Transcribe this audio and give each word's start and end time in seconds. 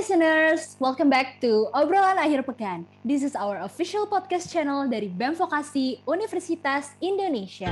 listeners, 0.00 0.80
welcome 0.80 1.12
back 1.12 1.44
to 1.44 1.68
Obrolan 1.76 2.16
Akhir 2.16 2.40
Pekan. 2.40 2.88
This 3.04 3.20
is 3.20 3.36
our 3.36 3.60
official 3.60 4.08
podcast 4.08 4.48
channel 4.48 4.88
dari 4.88 5.12
BEM 5.12 5.36
Vokasi 5.36 6.00
Universitas 6.08 6.96
Indonesia. 7.04 7.68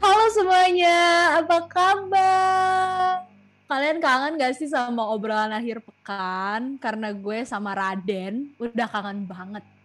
Halo 0.00 0.26
semuanya, 0.32 0.96
apa 1.44 1.68
kabar? 1.68 3.28
Kalian 3.68 4.00
kangen 4.00 4.40
gak 4.40 4.56
sih 4.56 4.72
sama 4.72 5.04
obrolan 5.04 5.52
akhir 5.52 5.84
pekan? 5.84 6.80
Karena 6.80 7.12
gue 7.12 7.44
sama 7.44 7.76
Raden 7.76 8.56
udah 8.56 8.88
kangen 8.88 9.28
banget. 9.28 9.75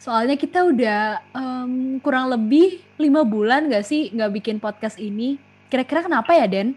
Soalnya 0.00 0.40
kita 0.40 0.64
udah 0.64 1.20
um, 1.36 2.00
kurang 2.00 2.32
lebih 2.32 2.80
lima 2.96 3.20
bulan 3.20 3.68
gak 3.68 3.84
sih 3.84 4.08
nggak 4.08 4.32
bikin 4.32 4.56
podcast 4.56 4.96
ini. 4.96 5.36
Kira-kira 5.68 6.00
kenapa 6.00 6.32
ya, 6.32 6.48
Den? 6.48 6.72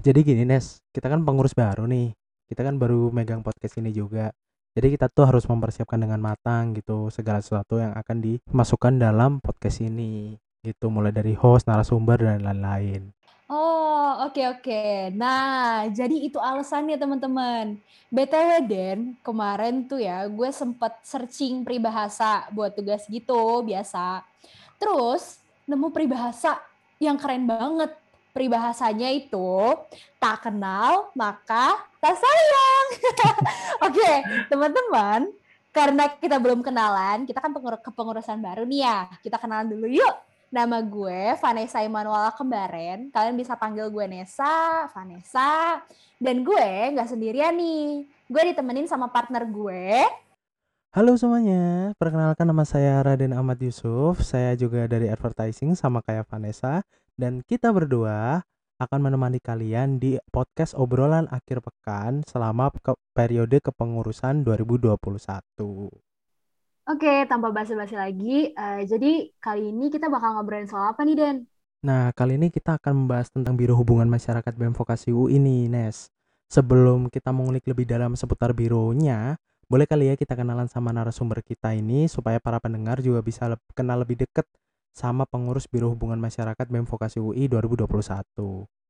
Jadi 0.00 0.24
gini, 0.24 0.48
Nes. 0.48 0.80
Kita 0.96 1.12
kan 1.12 1.20
pengurus 1.28 1.52
baru 1.52 1.84
nih. 1.84 2.16
Kita 2.48 2.64
kan 2.64 2.80
baru 2.80 3.12
megang 3.12 3.44
podcast 3.44 3.76
ini 3.76 3.92
juga. 3.92 4.32
Jadi 4.72 4.96
kita 4.96 5.12
tuh 5.12 5.28
harus 5.28 5.44
mempersiapkan 5.44 6.00
dengan 6.00 6.24
matang 6.24 6.72
gitu 6.72 7.12
segala 7.12 7.44
sesuatu 7.44 7.76
yang 7.76 7.92
akan 7.92 8.24
dimasukkan 8.24 8.96
dalam 8.96 9.36
podcast 9.44 9.84
ini. 9.84 10.32
Gitu 10.64 10.88
mulai 10.88 11.12
dari 11.12 11.36
host, 11.36 11.68
narasumber 11.68 12.16
dan 12.16 12.48
lain-lain. 12.48 13.12
Oh, 13.52 14.24
oke 14.24 14.32
okay, 14.32 14.46
oke. 14.48 14.64
Okay. 14.64 15.12
Nah, 15.12 15.84
jadi 15.92 16.24
itu 16.24 16.40
alasannya 16.40 16.96
teman-teman. 16.96 17.76
BTW 18.08 18.50
Den, 18.64 19.12
kemarin 19.20 19.84
tuh 19.84 20.00
ya 20.00 20.24
gue 20.24 20.48
sempet 20.48 20.96
searching 21.04 21.60
peribahasa 21.60 22.48
buat 22.48 22.72
tugas 22.72 23.04
gitu, 23.12 23.60
biasa. 23.60 24.24
Terus 24.80 25.36
nemu 25.68 25.92
peribahasa 25.92 26.64
yang 26.96 27.20
keren 27.20 27.44
banget. 27.44 27.92
Peribahasanya 28.32 29.12
itu 29.12 29.76
tak 30.16 30.48
kenal 30.48 31.12
maka 31.12 31.76
tak 32.00 32.16
sayang. 32.16 32.86
oke, 33.84 33.92
okay, 33.92 34.14
teman-teman, 34.48 35.28
karena 35.76 36.08
kita 36.08 36.40
belum 36.40 36.64
kenalan, 36.64 37.28
kita 37.28 37.44
kan 37.44 37.52
kepengurusan 37.84 38.40
baru 38.40 38.64
nih 38.64 38.80
ya. 38.80 39.12
Kita 39.20 39.36
kenalan 39.36 39.76
dulu 39.76 39.92
yuk. 39.92 40.31
Nama 40.52 40.84
gue 40.84 41.32
Vanessa 41.40 41.80
Emanuela 41.80 42.28
Kembaren. 42.36 43.08
Kalian 43.08 43.40
bisa 43.40 43.56
panggil 43.56 43.88
gue 43.88 44.04
Nesa, 44.04 44.84
Vanessa. 44.92 45.80
Dan 46.20 46.44
gue 46.44 46.92
nggak 46.92 47.08
sendirian 47.08 47.56
nih. 47.56 48.04
Gue 48.28 48.42
ditemenin 48.52 48.84
sama 48.84 49.08
partner 49.08 49.48
gue. 49.48 50.04
Halo 50.92 51.16
semuanya, 51.16 51.96
perkenalkan 51.96 52.44
nama 52.44 52.68
saya 52.68 53.00
Raden 53.00 53.32
Ahmad 53.32 53.64
Yusuf. 53.64 54.20
Saya 54.20 54.52
juga 54.52 54.84
dari 54.84 55.08
advertising 55.08 55.72
sama 55.72 56.04
kayak 56.04 56.28
Vanessa. 56.28 56.84
Dan 57.16 57.40
kita 57.40 57.72
berdua 57.72 58.44
akan 58.76 59.08
menemani 59.08 59.40
kalian 59.40 59.96
di 59.96 60.20
podcast 60.28 60.76
obrolan 60.76 61.32
akhir 61.32 61.64
pekan 61.64 62.28
selama 62.28 62.68
periode 63.16 63.56
kepengurusan 63.64 64.44
2021. 64.44 66.11
Oke, 66.82 67.30
tanpa 67.30 67.54
basa-basi 67.54 67.94
lagi, 67.94 68.50
uh, 68.58 68.82
jadi 68.82 69.30
kali 69.38 69.70
ini 69.70 69.86
kita 69.86 70.10
bakal 70.10 70.34
ngobrolin 70.34 70.66
soal 70.66 70.90
apa 70.90 71.06
nih, 71.06 71.14
Den? 71.14 71.36
Nah, 71.86 72.10
kali 72.10 72.34
ini 72.34 72.50
kita 72.50 72.74
akan 72.74 73.06
membahas 73.06 73.30
tentang 73.30 73.54
Biro 73.54 73.78
Hubungan 73.78 74.10
Masyarakat 74.10 74.50
BEM 74.50 74.74
Vokasi 74.74 75.14
UI 75.14 75.38
ini, 75.38 75.70
Nes. 75.70 76.10
Sebelum 76.50 77.06
kita 77.06 77.30
mengulik 77.30 77.70
lebih 77.70 77.86
dalam 77.86 78.18
seputar 78.18 78.50
bironya, 78.50 79.38
boleh 79.70 79.86
kali 79.86 80.10
ya 80.10 80.18
kita 80.18 80.34
kenalan 80.34 80.66
sama 80.66 80.90
narasumber 80.90 81.38
kita 81.46 81.70
ini 81.70 82.10
supaya 82.10 82.42
para 82.42 82.58
pendengar 82.58 82.98
juga 82.98 83.22
bisa 83.22 83.46
le 83.46 83.56
kenal 83.78 84.02
lebih 84.02 84.18
dekat 84.26 84.44
sama 84.90 85.22
pengurus 85.22 85.70
Biro 85.70 85.86
Hubungan 85.86 86.18
Masyarakat 86.18 86.66
BEM 86.66 86.90
Vokasi 86.90 87.22
UI 87.22 87.46
2021. 87.46 88.81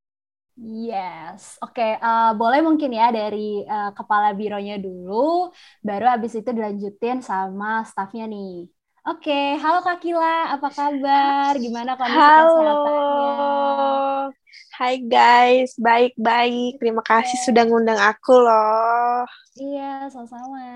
Yes, 0.61 1.56
oke. 1.64 1.72
Okay, 1.72 1.97
uh, 1.97 2.05
eh, 2.05 2.31
boleh 2.36 2.61
mungkin 2.61 2.92
ya 2.92 3.08
dari 3.08 3.64
uh, 3.64 3.89
kepala 3.97 4.37
bironya 4.37 4.76
dulu, 4.76 5.49
baru 5.81 6.12
abis 6.12 6.44
itu 6.44 6.50
dilanjutin 6.53 7.25
sama 7.25 7.88
staffnya 7.88 8.28
nih. 8.28 8.69
Oke, 9.03 9.32
okay, 9.32 9.47
halo 9.59 9.82
Kak 9.82 9.99
Kila, 10.04 10.53
apa 10.54 10.69
kabar? 10.69 11.56
Gimana 11.56 11.97
kondisi 11.97 12.21
halo. 12.21 12.53
kesehatannya? 12.53 14.31
Hai 14.76 14.94
guys, 15.00 15.72
baik-baik. 15.81 16.78
Terima 16.78 17.03
kasih 17.03 17.34
yeah. 17.41 17.47
sudah 17.49 17.62
ngundang 17.66 17.99
aku 17.99 18.37
loh. 18.37 19.25
Iya, 19.56 20.12
sama-sama. 20.12 20.69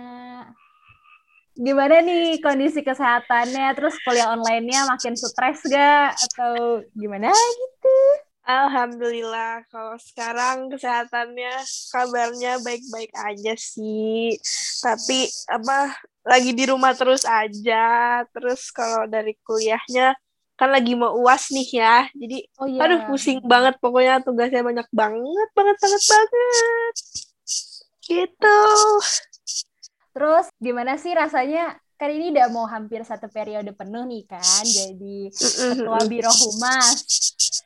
Gimana 1.52 2.00
nih 2.00 2.40
kondisi 2.40 2.80
kesehatannya? 2.80 3.76
Terus 3.76 3.94
kuliah 4.02 4.32
online-nya 4.32 4.88
makin 4.88 5.14
stres 5.16 5.60
gak? 5.68 6.16
Atau 6.16 6.84
gimana 6.96 7.30
gitu? 7.30 8.25
Alhamdulillah, 8.46 9.66
kalau 9.74 9.98
sekarang 9.98 10.70
kesehatannya 10.70 11.66
kabarnya 11.90 12.62
baik-baik 12.62 13.10
aja 13.18 13.58
sih. 13.58 14.38
Tapi 14.78 15.26
apa 15.50 15.90
lagi 16.22 16.54
di 16.54 16.64
rumah 16.70 16.94
terus 16.94 17.26
aja. 17.26 18.22
Terus 18.30 18.70
kalau 18.70 19.10
dari 19.10 19.34
kuliahnya 19.42 20.14
kan 20.54 20.70
lagi 20.70 20.94
mau 20.94 21.18
uas 21.18 21.50
nih 21.50 21.68
ya. 21.74 22.06
Jadi 22.14 22.46
oh, 22.62 22.70
iya. 22.70 22.86
aduh 22.86 23.10
pusing 23.10 23.42
banget 23.42 23.82
pokoknya 23.82 24.22
tugasnya 24.22 24.62
banyak 24.62 24.88
banget, 24.94 25.48
banget 25.50 25.76
banget 25.82 26.02
banget. 26.06 26.94
Gitu. 28.06 28.58
Terus 30.14 30.46
gimana 30.62 30.94
sih 31.02 31.10
rasanya 31.18 31.82
kan 31.98 32.12
ini 32.12 32.30
udah 32.30 32.46
mau 32.52 32.68
hampir 32.68 33.00
satu 33.02 33.26
periode 33.32 33.72
penuh 33.72 34.04
nih 34.04 34.28
kan 34.28 34.64
jadi 34.68 35.32
ketua 35.32 36.04
biro 36.04 36.28
humas 36.28 37.08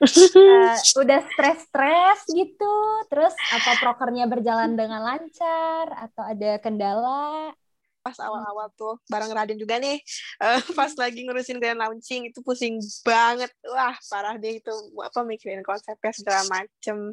uh, 0.01 0.77
udah 1.01 1.21
stres-stres 1.33 2.19
gitu. 2.33 2.75
Terus 3.13 3.35
apa 3.53 3.73
prokernya 3.81 4.25
berjalan 4.27 4.75
dengan 4.75 5.05
lancar 5.05 5.93
atau 5.93 6.23
ada 6.25 6.57
kendala? 6.59 7.53
Pas 8.01 8.17
awal-awal 8.17 8.73
tuh 8.81 8.97
bareng 9.13 9.29
Raden 9.29 9.61
juga 9.61 9.77
nih. 9.77 10.01
Uh, 10.41 10.57
pas 10.79 10.89
lagi 10.97 11.21
ngurusin 11.29 11.61
grand 11.61 11.77
launching 11.77 12.33
itu 12.33 12.41
pusing 12.41 12.81
banget. 13.05 13.53
Wah 13.69 13.93
parah 14.09 14.41
deh 14.41 14.57
itu 14.57 14.73
apa 15.05 15.21
mikirin 15.21 15.61
konsepnya 15.61 16.13
segala 16.17 16.43
macem. 16.49 17.13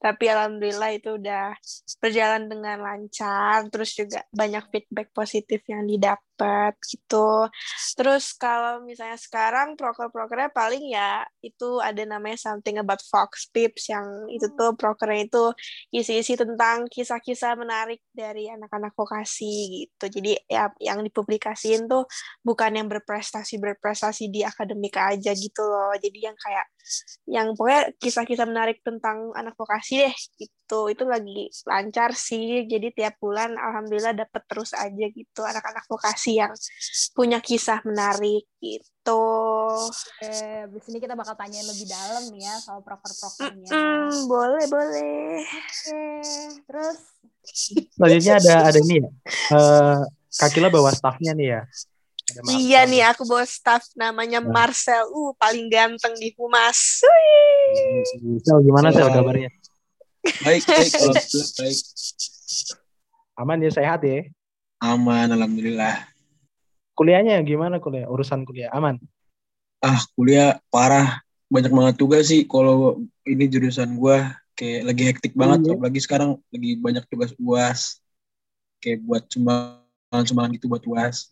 Tapi 0.00 0.24
alhamdulillah 0.32 0.90
itu 0.96 1.20
udah 1.20 1.52
berjalan 2.00 2.48
dengan 2.48 2.80
lancar. 2.80 3.68
Terus 3.68 3.92
juga 3.92 4.24
banyak 4.32 4.64
feedback 4.72 5.12
positif 5.12 5.60
yang 5.68 5.84
didapat 5.84 6.31
dapat 6.32 6.74
gitu. 6.88 7.46
Terus 7.94 8.32
kalau 8.40 8.80
misalnya 8.82 9.20
sekarang 9.20 9.76
proker-prokernya 9.76 10.50
paling 10.50 10.80
ya 10.88 11.22
itu 11.44 11.78
ada 11.78 12.02
namanya 12.08 12.40
something 12.40 12.80
about 12.80 13.04
Fox 13.04 13.52
Pips 13.52 13.92
yang 13.92 14.26
itu 14.32 14.48
hmm. 14.48 14.56
tuh 14.56 14.70
prokernya 14.74 15.28
itu 15.28 15.44
isi-isi 15.92 16.34
tentang 16.40 16.88
kisah-kisah 16.88 17.54
menarik 17.60 18.00
dari 18.10 18.48
anak-anak 18.48 18.96
vokasi 18.96 19.86
gitu. 19.86 20.18
Jadi 20.18 20.32
ya 20.48 20.72
yang 20.80 21.04
dipublikasiin 21.04 21.86
tuh 21.86 22.08
bukan 22.40 22.80
yang 22.80 22.88
berprestasi 22.88 23.60
berprestasi 23.60 24.32
di 24.32 24.40
akademik 24.42 24.96
aja 24.96 25.36
gitu 25.36 25.62
loh. 25.62 25.92
Jadi 26.00 26.18
yang 26.26 26.36
kayak 26.40 26.66
yang 27.28 27.54
pokoknya 27.54 27.94
kisah-kisah 27.98 28.46
menarik 28.48 28.82
tentang 28.82 29.30
anak 29.32 29.54
vokasi 29.54 30.06
deh 30.06 30.16
gitu. 30.38 30.90
Itu 30.90 31.04
lagi 31.06 31.48
lancar 31.66 32.12
sih. 32.16 32.66
Jadi 32.66 32.92
tiap 32.92 33.18
bulan 33.22 33.54
alhamdulillah 33.54 34.14
dapat 34.16 34.42
terus 34.50 34.74
aja 34.74 35.06
gitu 35.10 35.40
anak-anak 35.42 35.84
vokasi 35.86 36.42
yang 36.42 36.52
punya 37.14 37.38
kisah 37.38 37.80
menarik 37.86 38.48
gitu. 38.58 39.24
Oke, 39.90 40.32
abis 40.66 40.84
ini 40.90 40.98
kita 41.02 41.14
bakal 41.14 41.34
tanya 41.34 41.62
lebih 41.66 41.86
dalam 41.86 42.22
nih 42.30 42.42
ya 42.46 42.54
soal 42.62 42.80
proker-prokernya. 42.82 43.70
Mm 43.70 43.86
-mm, 44.10 44.12
boleh 44.30 44.64
boleh. 44.70 45.42
Oke, 45.42 46.02
terus? 46.66 46.98
Selanjutnya 47.98 48.34
ada 48.38 48.54
ada 48.70 48.78
ini 48.78 49.02
ya. 49.02 49.10
Uh, 49.50 50.00
Kakila 50.32 50.72
bawa 50.72 50.94
staffnya 50.96 51.36
nih 51.36 51.48
ya 51.58 51.62
Iya 52.52 52.88
nih, 52.88 53.02
aku 53.12 53.26
bawa 53.28 53.44
staff 53.44 53.90
namanya 53.98 54.40
nah. 54.40 54.50
Marcel. 54.50 55.04
Uh, 55.12 55.32
paling 55.36 55.68
ganteng 55.68 56.14
di 56.16 56.32
Humas. 56.36 57.02
Sel, 58.40 58.58
gimana 58.64 58.88
Sel 58.94 59.08
kabarnya? 59.10 59.50
Baik, 60.46 60.62
baik. 60.64 60.90
Baik. 61.58 61.78
Aman 63.40 63.64
ya, 63.64 63.70
sehat 63.74 64.00
ya? 64.06 64.28
Aman, 64.78 65.32
Alhamdulillah. 65.34 66.06
Kuliahnya 66.94 67.40
gimana 67.42 67.80
kuliah? 67.82 68.06
Urusan 68.06 68.44
kuliah, 68.46 68.70
aman? 68.70 69.00
Ah, 69.82 69.98
kuliah 70.14 70.60
parah. 70.68 71.24
Banyak 71.50 71.72
banget 71.72 71.94
tugas 71.98 72.30
sih. 72.30 72.46
Kalau 72.46 73.02
ini 73.26 73.44
jurusan 73.48 73.98
gue 73.98 74.16
kayak 74.54 74.80
lagi 74.86 75.02
hektik 75.10 75.32
banget. 75.34 75.66
Iya. 75.66 75.72
Apalagi 75.74 76.00
sekarang 76.04 76.30
lagi 76.52 76.70
banyak 76.78 77.04
tugas 77.08 77.32
UAS. 77.40 77.98
Kayak 78.78 79.02
buat 79.02 79.22
sumbangan-sumbangan 79.26 80.50
gitu 80.54 80.70
buat 80.70 80.84
UAS 80.86 81.31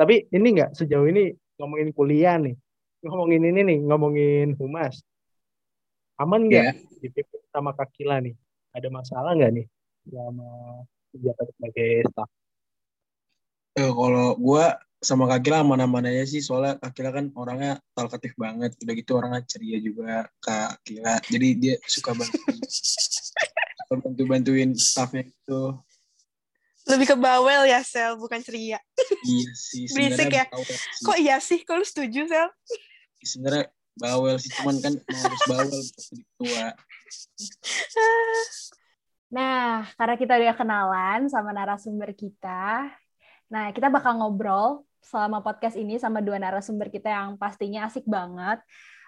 tapi 0.00 0.24
ini 0.32 0.48
enggak 0.56 0.72
sejauh 0.72 1.04
ini 1.04 1.36
ngomongin 1.60 1.92
kuliah 1.92 2.40
nih, 2.40 2.56
ngomongin 3.04 3.44
ini 3.44 3.60
nih, 3.60 3.78
ngomongin 3.84 4.56
humas. 4.56 5.04
Aman 6.16 6.48
nggak 6.48 6.72
yeah. 6.72 7.04
di 7.04 7.08
sama 7.52 7.76
Kakila 7.76 8.24
nih? 8.24 8.32
Ada 8.72 8.88
masalah 8.88 9.36
nggak 9.36 9.52
nih 9.60 9.66
sama 10.08 10.48
kegiatan 11.12 11.46
sebagai 11.52 11.90
staff? 12.08 12.30
Eh, 13.76 13.92
kalau 13.92 14.34
gue 14.40 14.64
sama 15.00 15.24
Kak 15.24 15.40
Kila 15.40 15.64
aman-aman 15.64 16.12
aja 16.12 16.28
sih 16.28 16.44
soalnya 16.44 16.76
Kak 16.76 16.92
Kila 16.92 17.08
kan 17.08 17.32
orangnya 17.32 17.80
talkatif 17.96 18.36
banget 18.36 18.76
udah 18.84 18.94
gitu 19.00 19.12
orangnya 19.16 19.40
ceria 19.48 19.80
juga 19.80 20.28
Kak 20.44 20.84
Kila 20.84 21.16
jadi 21.24 21.48
dia 21.56 21.74
suka 21.88 22.12
suka 22.68 23.94
bantu 24.04 24.22
bantuin 24.28 24.76
staffnya 24.76 25.24
itu 25.24 25.60
Lebih 26.90 27.06
ke 27.14 27.16
bawel 27.16 27.70
ya, 27.70 27.80
Sel, 27.86 28.18
bukan 28.18 28.42
ceria. 28.42 28.82
iya 29.22 29.50
sih 29.54 29.86
Berisik 29.94 30.34
ya? 30.34 30.44
sih. 30.50 31.04
Kok 31.06 31.16
iya 31.22 31.36
sih? 31.38 31.62
Kok 31.62 31.76
lu 31.78 31.86
setuju, 31.86 32.26
Sel? 32.26 32.50
sebenarnya 33.20 33.68
bawel 34.00 34.36
sih 34.40 34.48
cuman 34.56 34.76
kan 34.80 34.94
harus 34.96 35.42
bawel 35.44 35.68
buat 35.68 35.84
jadi 36.00 36.22
tua 36.40 36.68
Nah, 39.30 39.86
karena 39.94 40.18
kita 40.18 40.34
udah 40.42 40.56
kenalan 40.58 41.20
sama 41.30 41.54
narasumber 41.54 42.10
kita, 42.18 42.90
nah 43.46 43.70
kita 43.70 43.86
bakal 43.86 44.18
ngobrol 44.18 44.82
selama 45.06 45.38
podcast 45.38 45.78
ini 45.78 46.02
sama 46.02 46.18
dua 46.18 46.42
narasumber 46.42 46.90
kita 46.90 47.14
yang 47.14 47.38
pastinya 47.38 47.86
asik 47.86 48.02
banget. 48.10 48.58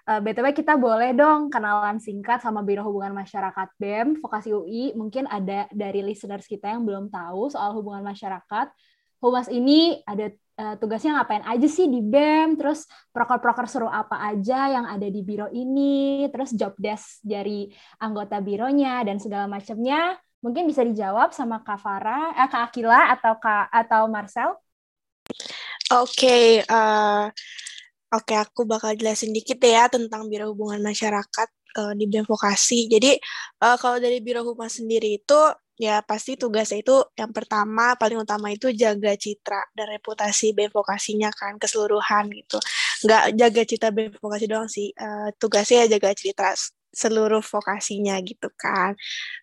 Eh, 0.02 0.19
BTW 0.19 0.50
kita 0.50 0.75
boleh 0.75 1.14
dong 1.14 1.46
kenalan 1.46 2.02
singkat 2.02 2.43
sama 2.43 2.66
Biro 2.66 2.82
Hubungan 2.82 3.14
Masyarakat 3.14 3.70
BEM, 3.78 4.19
Vokasi 4.19 4.50
UI. 4.50 4.99
Mungkin 4.99 5.31
ada 5.31 5.70
dari 5.70 6.02
listeners 6.02 6.50
kita 6.50 6.75
yang 6.75 6.82
belum 6.82 7.06
tahu 7.06 7.54
soal 7.54 7.70
hubungan 7.78 8.02
masyarakat. 8.02 8.66
Humas 9.22 9.46
ini 9.46 10.02
ada 10.02 10.34
eh, 10.34 10.75
tugasnya 10.82 11.22
ngapain 11.22 11.46
aja 11.46 11.69
sih 11.70 11.87
di 11.87 12.02
BEM, 12.02 12.58
terus 12.58 12.90
proker-proker 13.14 13.70
seru 13.70 13.87
apa 13.87 14.19
aja 14.26 14.75
yang 14.75 14.90
ada 14.90 15.06
di 15.06 15.22
biro 15.22 15.46
ini, 15.54 16.26
terus 16.34 16.50
job 16.50 16.75
desk 16.82 17.22
dari 17.22 17.70
anggota 18.02 18.43
bironya 18.43 19.06
dan 19.06 19.22
segala 19.22 19.46
macamnya. 19.46 20.19
Mungkin 20.43 20.66
bisa 20.66 20.82
dijawab 20.82 21.31
sama 21.31 21.62
Kak 21.62 21.78
Farah, 21.78 22.34
eh, 22.43 22.50
Kak 22.50 22.75
Akila 22.75 23.14
atau 23.14 23.38
Kak 23.38 23.70
atau 23.70 24.10
Marcel. 24.10 24.50
Oke, 25.94 26.66
eh, 26.66 27.25
oke 28.12 28.35
aku 28.37 28.69
bakal 28.69 28.93
jelasin 28.93 29.32
dikit 29.32 29.59
ya 29.59 29.88
tentang 29.88 30.29
Biro 30.29 30.53
Hubungan 30.53 30.85
Masyarakat 30.85 31.49
eh, 31.81 31.93
di 31.97 32.05
BEM 32.06 32.29
Vokasi. 32.29 32.87
Jadi 32.93 33.17
eh, 33.64 33.76
kalau 33.81 33.97
dari 33.99 34.20
Biro 34.20 34.44
Humas 34.44 34.79
sendiri 34.79 35.17
itu 35.20 35.41
ya 35.81 36.05
pasti 36.05 36.37
tugasnya 36.37 36.85
itu 36.85 36.94
yang 37.17 37.32
pertama 37.32 37.97
paling 37.97 38.20
utama 38.20 38.53
itu 38.53 38.70
jaga 38.76 39.17
citra 39.17 39.73
dan 39.73 39.87
reputasi 39.97 40.53
BEM 40.53 40.70
Vokasinya 40.70 41.32
kan 41.32 41.56
keseluruhan 41.56 42.29
gitu. 42.37 42.61
Nggak 43.09 43.23
jaga 43.41 43.62
citra 43.64 43.88
BEM 43.91 44.12
Vokasi 44.20 44.44
doang 44.47 44.69
sih, 44.69 44.93
eh, 44.93 45.29
tugasnya 45.41 45.88
ya 45.88 45.97
jaga 45.99 46.11
citra 46.12 46.53
seluruh 46.93 47.41
vokasinya 47.41 48.20
gitu 48.20 48.53
kan. 48.61 48.93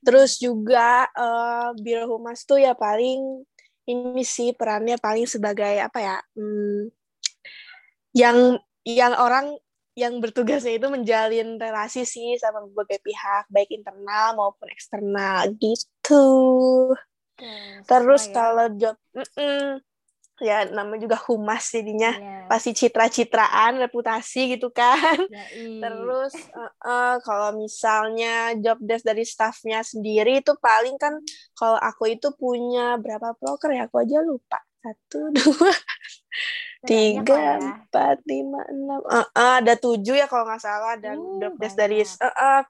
Terus 0.05 0.37
juga 0.37 1.09
eh, 1.17 1.69
Biro 1.81 2.05
Humas 2.05 2.45
tuh 2.45 2.61
ya 2.61 2.77
paling 2.77 3.41
ini 3.89 4.21
sih 4.21 4.53
perannya 4.53 5.01
paling 5.01 5.25
sebagai 5.25 5.81
apa 5.81 5.97
ya 5.97 6.15
hmm, 6.37 6.98
yang 8.13 8.57
yang 8.87 9.13
orang 9.15 9.57
yang 9.97 10.23
bertugasnya 10.23 10.79
itu 10.79 10.87
menjalin 10.87 11.59
relasi 11.59 12.07
sih 12.07 12.39
sama 12.39 12.63
berbagai 12.71 13.03
pihak 13.03 13.51
baik 13.51 13.69
internal 13.75 14.37
maupun 14.39 14.71
eksternal 14.71 15.51
gitu. 15.59 16.25
Terus 17.83 18.23
ya. 18.29 18.33
kalau 18.35 18.65
job 18.79 18.95
mm-mm, 19.11 19.83
ya 20.39 20.63
namanya 20.71 21.03
juga 21.03 21.17
humas 21.27 21.67
jadinya. 21.67 22.15
Iya, 22.15 22.47
pasti 22.47 22.71
citra-citraan 22.71 23.75
reputasi 23.83 24.55
gitu 24.55 24.71
kan. 24.71 25.19
Yai. 25.27 25.83
Terus 25.83 26.33
eh, 26.35 26.73
eh, 26.87 27.15
kalau 27.23 27.49
misalnya 27.59 28.55
job 28.55 28.79
desk 28.79 29.03
dari 29.03 29.27
staffnya 29.27 29.83
sendiri 29.83 30.39
itu 30.39 30.55
paling 30.63 30.95
kan 30.95 31.19
kalau 31.59 31.75
aku 31.75 32.15
itu 32.15 32.31
punya 32.39 32.95
berapa 32.95 33.35
broker 33.35 33.75
ya? 33.75 33.91
Aku 33.91 33.99
aja 33.99 34.23
lupa. 34.23 34.63
Satu 34.79 35.27
dua 35.35 35.75
tiga 36.87 37.59
empat 37.59 38.23
lima 38.23 38.61
enam 38.71 38.99
Eh, 39.11 39.27
eh, 39.35 39.53
ada 39.59 39.73
tujuh 39.75 40.15
ya 40.15 40.25
kalau 40.31 40.47
nggak 40.47 40.63
salah 40.63 40.95
dan 40.95 41.17
Uh, 41.19 41.39
job 41.41 41.53
desk 41.59 41.75
dari 41.75 41.99
eh, 42.05 42.07
eh, 42.23 42.61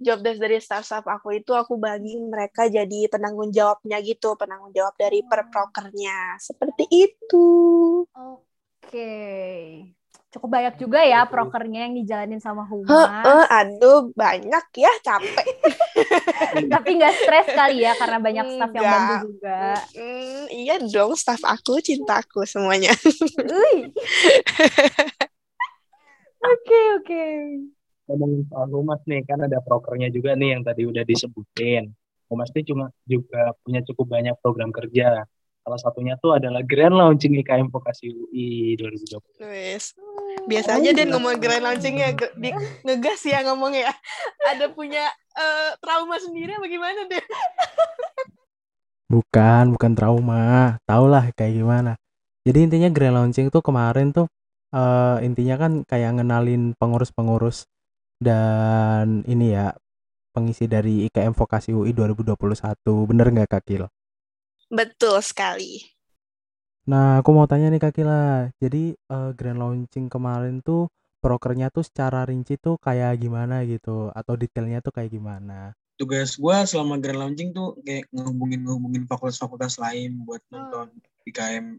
job 0.00 0.18
desk 0.24 0.38
dari 0.40 0.56
staff-staff 0.62 1.04
aku 1.04 1.28
itu 1.36 1.52
aku 1.52 1.76
bagi 1.76 2.16
mereka 2.16 2.70
jadi 2.70 3.10
penanggung 3.12 3.52
jawabnya 3.52 4.00
gitu 4.00 4.38
penanggung 4.40 4.72
jawab 4.72 4.94
dari 4.96 5.20
per 5.20 5.44
Oh. 5.44 5.48
prokernya 5.52 6.40
seperti 6.40 6.84
itu 6.88 7.46
Oke. 8.14 9.97
Cukup 10.28 10.48
banyak 10.52 10.76
juga 10.76 11.00
ya 11.00 11.24
prokernya 11.24 11.88
yang 11.88 11.96
dijalanin 11.96 12.36
sama 12.36 12.68
Heeh, 12.68 12.84
Humas. 12.84 13.48
aduh 13.48 14.12
banyak 14.12 14.64
ya 14.76 14.92
capek 15.00 15.46
Tapi 16.72 16.90
nggak 17.00 17.14
stres 17.16 17.48
kali 17.56 17.84
ya 17.84 17.96
karena 17.96 18.18
banyak 18.20 18.46
staff 18.56 18.72
yang 18.76 18.84
bantu 18.86 19.14
juga. 19.32 19.60
Mm, 19.96 20.44
iya 20.52 20.74
dong, 20.84 21.12
staff 21.16 21.42
aku, 21.44 21.80
cintaku 21.80 22.44
semuanya. 22.44 22.92
Oke, 26.38 26.80
oke. 27.02 27.24
ngomongin 28.08 28.46
soal 28.48 28.70
humas 28.72 29.02
nih 29.04 29.20
kan 29.26 29.42
ada 29.42 29.60
prokernya 29.60 30.08
juga 30.08 30.32
nih 30.32 30.56
yang 30.56 30.62
tadi 30.64 30.86
udah 30.88 31.04
disebutin 31.04 31.92
humas 32.30 32.48
ini 32.56 32.62
cuma 32.64 32.88
juga 33.04 33.52
punya 33.60 33.84
cukup 33.84 34.06
banyak 34.16 34.32
program 34.40 34.72
kerja 34.72 35.28
salah 35.68 35.80
satunya 35.84 36.16
tuh 36.16 36.40
adalah 36.40 36.64
grand 36.64 36.96
launching 36.96 37.36
IKM 37.44 37.68
Vokasi 37.68 38.08
UI 38.08 38.72
2020 38.80 39.44
Wes. 39.44 39.92
Biasa 40.48 40.80
aja 40.80 40.96
deh 40.96 41.04
ngomong 41.04 41.36
grand 41.36 41.60
launchingnya, 41.60 42.16
di, 42.40 42.56
ngegas 42.88 43.20
ya 43.28 43.44
ngomongnya. 43.44 43.92
Ada 44.56 44.72
punya 44.72 45.04
eh, 45.36 45.76
trauma 45.84 46.16
sendiri 46.16 46.56
apa 46.56 46.64
gimana 46.72 47.04
deh? 47.04 47.20
Bukan, 49.12 49.76
bukan 49.76 49.92
trauma. 49.92 50.80
Tau 50.88 51.04
lah 51.04 51.28
kayak 51.36 51.52
gimana. 51.60 52.00
Jadi 52.48 52.64
intinya 52.64 52.88
grand 52.88 53.20
launching 53.20 53.52
tuh 53.52 53.60
kemarin 53.60 54.16
tuh 54.16 54.24
eh, 54.72 55.16
intinya 55.20 55.60
kan 55.60 55.84
kayak 55.84 56.16
ngenalin 56.16 56.72
pengurus-pengurus 56.80 57.68
dan 58.16 59.20
ini 59.28 59.52
ya 59.52 59.76
pengisi 60.32 60.64
dari 60.64 61.04
IKM 61.12 61.36
Vokasi 61.36 61.76
UI 61.76 61.92
2021. 61.92 63.04
Bener 63.04 63.26
nggak 63.36 63.52
Kak 63.52 63.68
Kil? 63.68 63.84
Betul 64.68 65.20
sekali. 65.24 65.84
Nah, 66.88 67.20
aku 67.20 67.30
mau 67.36 67.44
tanya 67.44 67.68
nih 67.68 67.80
Kak 67.80 67.92
Kila. 67.92 68.48
Jadi 68.56 68.96
eh, 68.96 69.30
grand 69.36 69.60
launching 69.60 70.08
kemarin 70.08 70.64
tuh 70.64 70.88
prokernya 71.20 71.68
tuh 71.68 71.84
secara 71.84 72.24
rinci 72.24 72.56
tuh 72.56 72.80
kayak 72.80 73.18
gimana 73.20 73.66
gitu 73.66 74.08
atau 74.14 74.38
detailnya 74.38 74.80
tuh 74.80 74.94
kayak 74.94 75.12
gimana? 75.12 75.74
tugas 75.98 76.38
gua 76.38 76.62
selama 76.62 76.94
grand 77.02 77.18
launching 77.18 77.50
tuh 77.50 77.74
kayak 77.82 78.06
ngehubungin 78.14 78.62
ngehubungin 78.62 79.04
fakultas-fakultas 79.10 79.82
lain 79.82 80.22
buat 80.22 80.40
nonton 80.48 80.94
IKM 81.26 81.74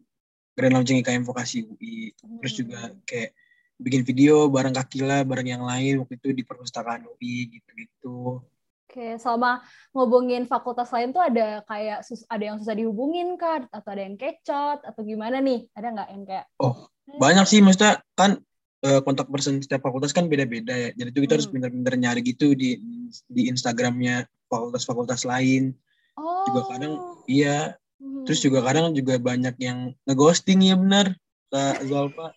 grand 0.59 0.73
launching 0.75 0.99
IKM 0.99 1.23
Vokasi 1.23 1.63
UI 1.63 2.11
terus 2.43 2.53
juga 2.59 2.91
kayak 3.07 3.31
bikin 3.79 4.03
video 4.03 4.51
bareng 4.51 4.75
Kakila 4.75 5.23
bareng 5.23 5.47
yang 5.47 5.63
lain 5.63 6.03
waktu 6.03 6.19
itu 6.19 6.35
di 6.35 6.43
perpustakaan 6.43 7.07
UI 7.07 7.47
gitu-gitu 7.47 8.43
Oke, 8.89 9.21
selama 9.21 9.61
ngobongin 9.93 10.49
fakultas 10.49 10.89
lain 10.89 11.13
tuh 11.13 11.21
ada 11.21 11.61
kayak 11.69 12.01
sus- 12.01 12.25
ada 12.25 12.41
yang 12.41 12.57
susah 12.57 12.73
dihubungin 12.73 13.37
kah? 13.37 13.61
Atau 13.69 13.93
ada 13.93 14.01
yang 14.01 14.17
kecot? 14.17 14.81
Atau 14.81 15.05
gimana 15.05 15.37
nih? 15.37 15.69
Ada 15.77 15.93
nggak 15.93 16.09
yang 16.09 16.23
kayak 16.25 16.45
Oh, 16.57 16.89
banyak 17.21 17.45
sih. 17.45 17.61
Maksudnya 17.61 18.01
kan 18.17 18.41
eh, 18.81 19.03
kontak 19.05 19.29
person 19.29 19.61
setiap 19.61 19.85
fakultas 19.85 20.09
kan 20.09 20.25
beda-beda 20.25 20.73
ya. 20.73 20.89
Jadi 20.97 21.09
tuh 21.13 21.21
kita 21.21 21.37
harus 21.37 21.45
Hmm. 21.45 21.61
pintar-pintar 21.61 21.93
nyari 22.01 22.25
gitu 22.25 22.57
di 22.57 22.81
di 23.29 23.45
Instagramnya 23.45 24.25
fakultas-fakultas 24.49 25.21
lain. 25.21 25.77
Oh. 26.17 26.43
juga 26.49 26.61
kadang 26.73 26.93
iya. 27.29 27.77
Hmm. 27.99 28.23
terus 28.23 28.39
juga 28.39 28.63
kadang 28.63 28.95
juga 28.95 29.19
banyak 29.19 29.59
yang 29.59 29.91
ngeghosting 30.07 30.63
ya 30.63 30.79
benar 30.79 31.13
Kak 31.51 31.83
Zalfa 31.83 32.31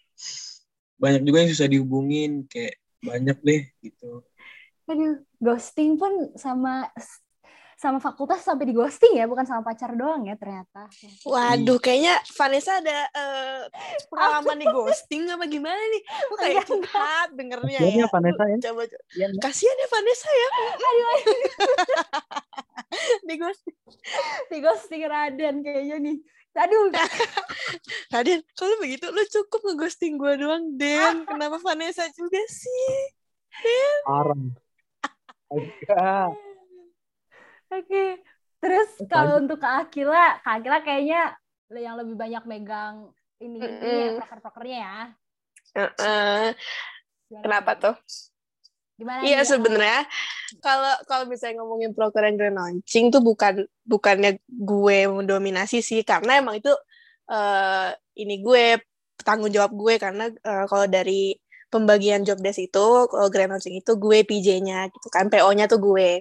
banyak 0.99 1.23
juga 1.23 1.43
yang 1.43 1.51
susah 1.55 1.71
dihubungin 1.71 2.47
kayak 2.51 2.79
banyak 2.99 3.39
deh 3.43 3.63
gitu 3.79 4.27
Aduh, 4.91 5.23
ghosting 5.39 5.95
pun 5.95 6.35
sama 6.35 6.91
sama 7.83 7.99
fakultas 7.99 8.47
sampai 8.47 8.71
di 8.71 8.75
ghosting 8.79 9.19
ya, 9.19 9.27
bukan 9.27 9.43
sama 9.43 9.67
pacar 9.67 9.99
doang 9.99 10.23
ya 10.23 10.39
ternyata. 10.39 10.87
Waduh, 11.27 11.83
kayaknya 11.83 12.15
Vanessa 12.39 12.79
ada 12.79 13.11
eh, 13.11 13.63
pengalaman 14.07 14.63
di 14.63 14.67
ghosting 14.71 15.27
apa 15.27 15.51
gimana 15.51 15.83
nih? 15.83 16.03
Kok 16.07 16.39
kayak 16.39 16.63
curhat 16.63 17.29
dengernya 17.35 17.83
ya. 17.83 18.07
ya 18.07 18.07
Vanessa 18.07 18.45
ya. 18.47 18.59
Coba, 18.71 18.83
coba. 18.87 19.05
Iya, 19.19 19.27
Mbak. 19.35 19.43
Kasihan 19.43 19.77
ya 19.83 19.89
Vanessa 19.91 20.31
ya. 20.31 20.49
Aduh, 20.63 21.07
aduh. 21.11 21.37
di 23.29 23.35
ghosting. 23.35 23.77
di 24.47 24.57
ghosting 24.63 25.03
Raden 25.03 25.57
kayaknya 25.67 25.97
nih. 25.99 26.17
Aduh, 26.53 26.93
Raden, 28.15 28.47
kalau 28.55 28.77
begitu 28.79 29.11
lu 29.11 29.27
cukup 29.27 29.61
ngeghosting 29.67 30.21
gue 30.21 30.39
doang, 30.39 30.77
Den. 30.79 31.27
Kenapa 31.27 31.59
Vanessa 31.59 32.07
juga 32.15 32.39
sih? 32.47 33.11
parah 34.07 34.39
Agak. 34.39 34.62
Oke. 37.73 38.05
Terus 38.63 38.89
Terus 38.95 39.09
kalau 39.11 39.43
untuk 39.43 39.59
Kak 39.59 39.89
Akila, 39.89 40.39
Kak 40.41 40.63
Akila 40.63 40.79
kayaknya 40.87 41.35
yang 41.73 41.97
lebih 41.97 42.15
banyak 42.15 42.45
megang 42.45 43.11
ini 43.41 43.59
ini 43.59 43.67
ya, 43.67 44.09
Mm-mm. 44.13 44.19
proker-prokernya 44.21 44.79
ya. 44.79 44.99
Heeh. 45.73 46.45
Gimana 47.27 47.43
Kenapa 47.43 47.71
tuh? 47.81 47.97
Gimana 49.01 49.21
Iya 49.25 49.41
sebenarnya 49.43 50.05
kalau 50.61 50.95
kalau 51.09 51.25
misalnya 51.27 51.65
ngomongin 51.65 51.97
broker 51.97 52.23
and 52.29 52.37
grand 52.37 52.55
launching 52.55 53.09
tuh 53.09 53.25
bukan 53.25 53.65
bukannya 53.89 54.37
gue 54.47 54.99
mendominasi 55.09 55.81
sih 55.81 56.05
karena 56.05 56.45
emang 56.45 56.61
itu 56.61 56.71
eh 57.33 57.89
ini 58.21 58.45
gue 58.45 58.79
tanggung 59.25 59.49
jawab 59.49 59.73
gue 59.73 59.97
karena 59.97 60.29
uh, 60.45 60.69
kalau 60.69 60.87
dari 60.87 61.35
pembagian 61.73 62.21
job 62.29 62.37
desk 62.45 62.61
itu 62.61 62.87
kalau 63.09 63.29
grand 63.33 63.57
launching 63.57 63.81
itu 63.81 63.93
gue 63.97 64.19
PJ-nya 64.29 64.93
gitu 64.93 65.09
kan 65.09 65.33
PO-nya 65.33 65.65
tuh 65.73 65.81
gue. 65.81 66.21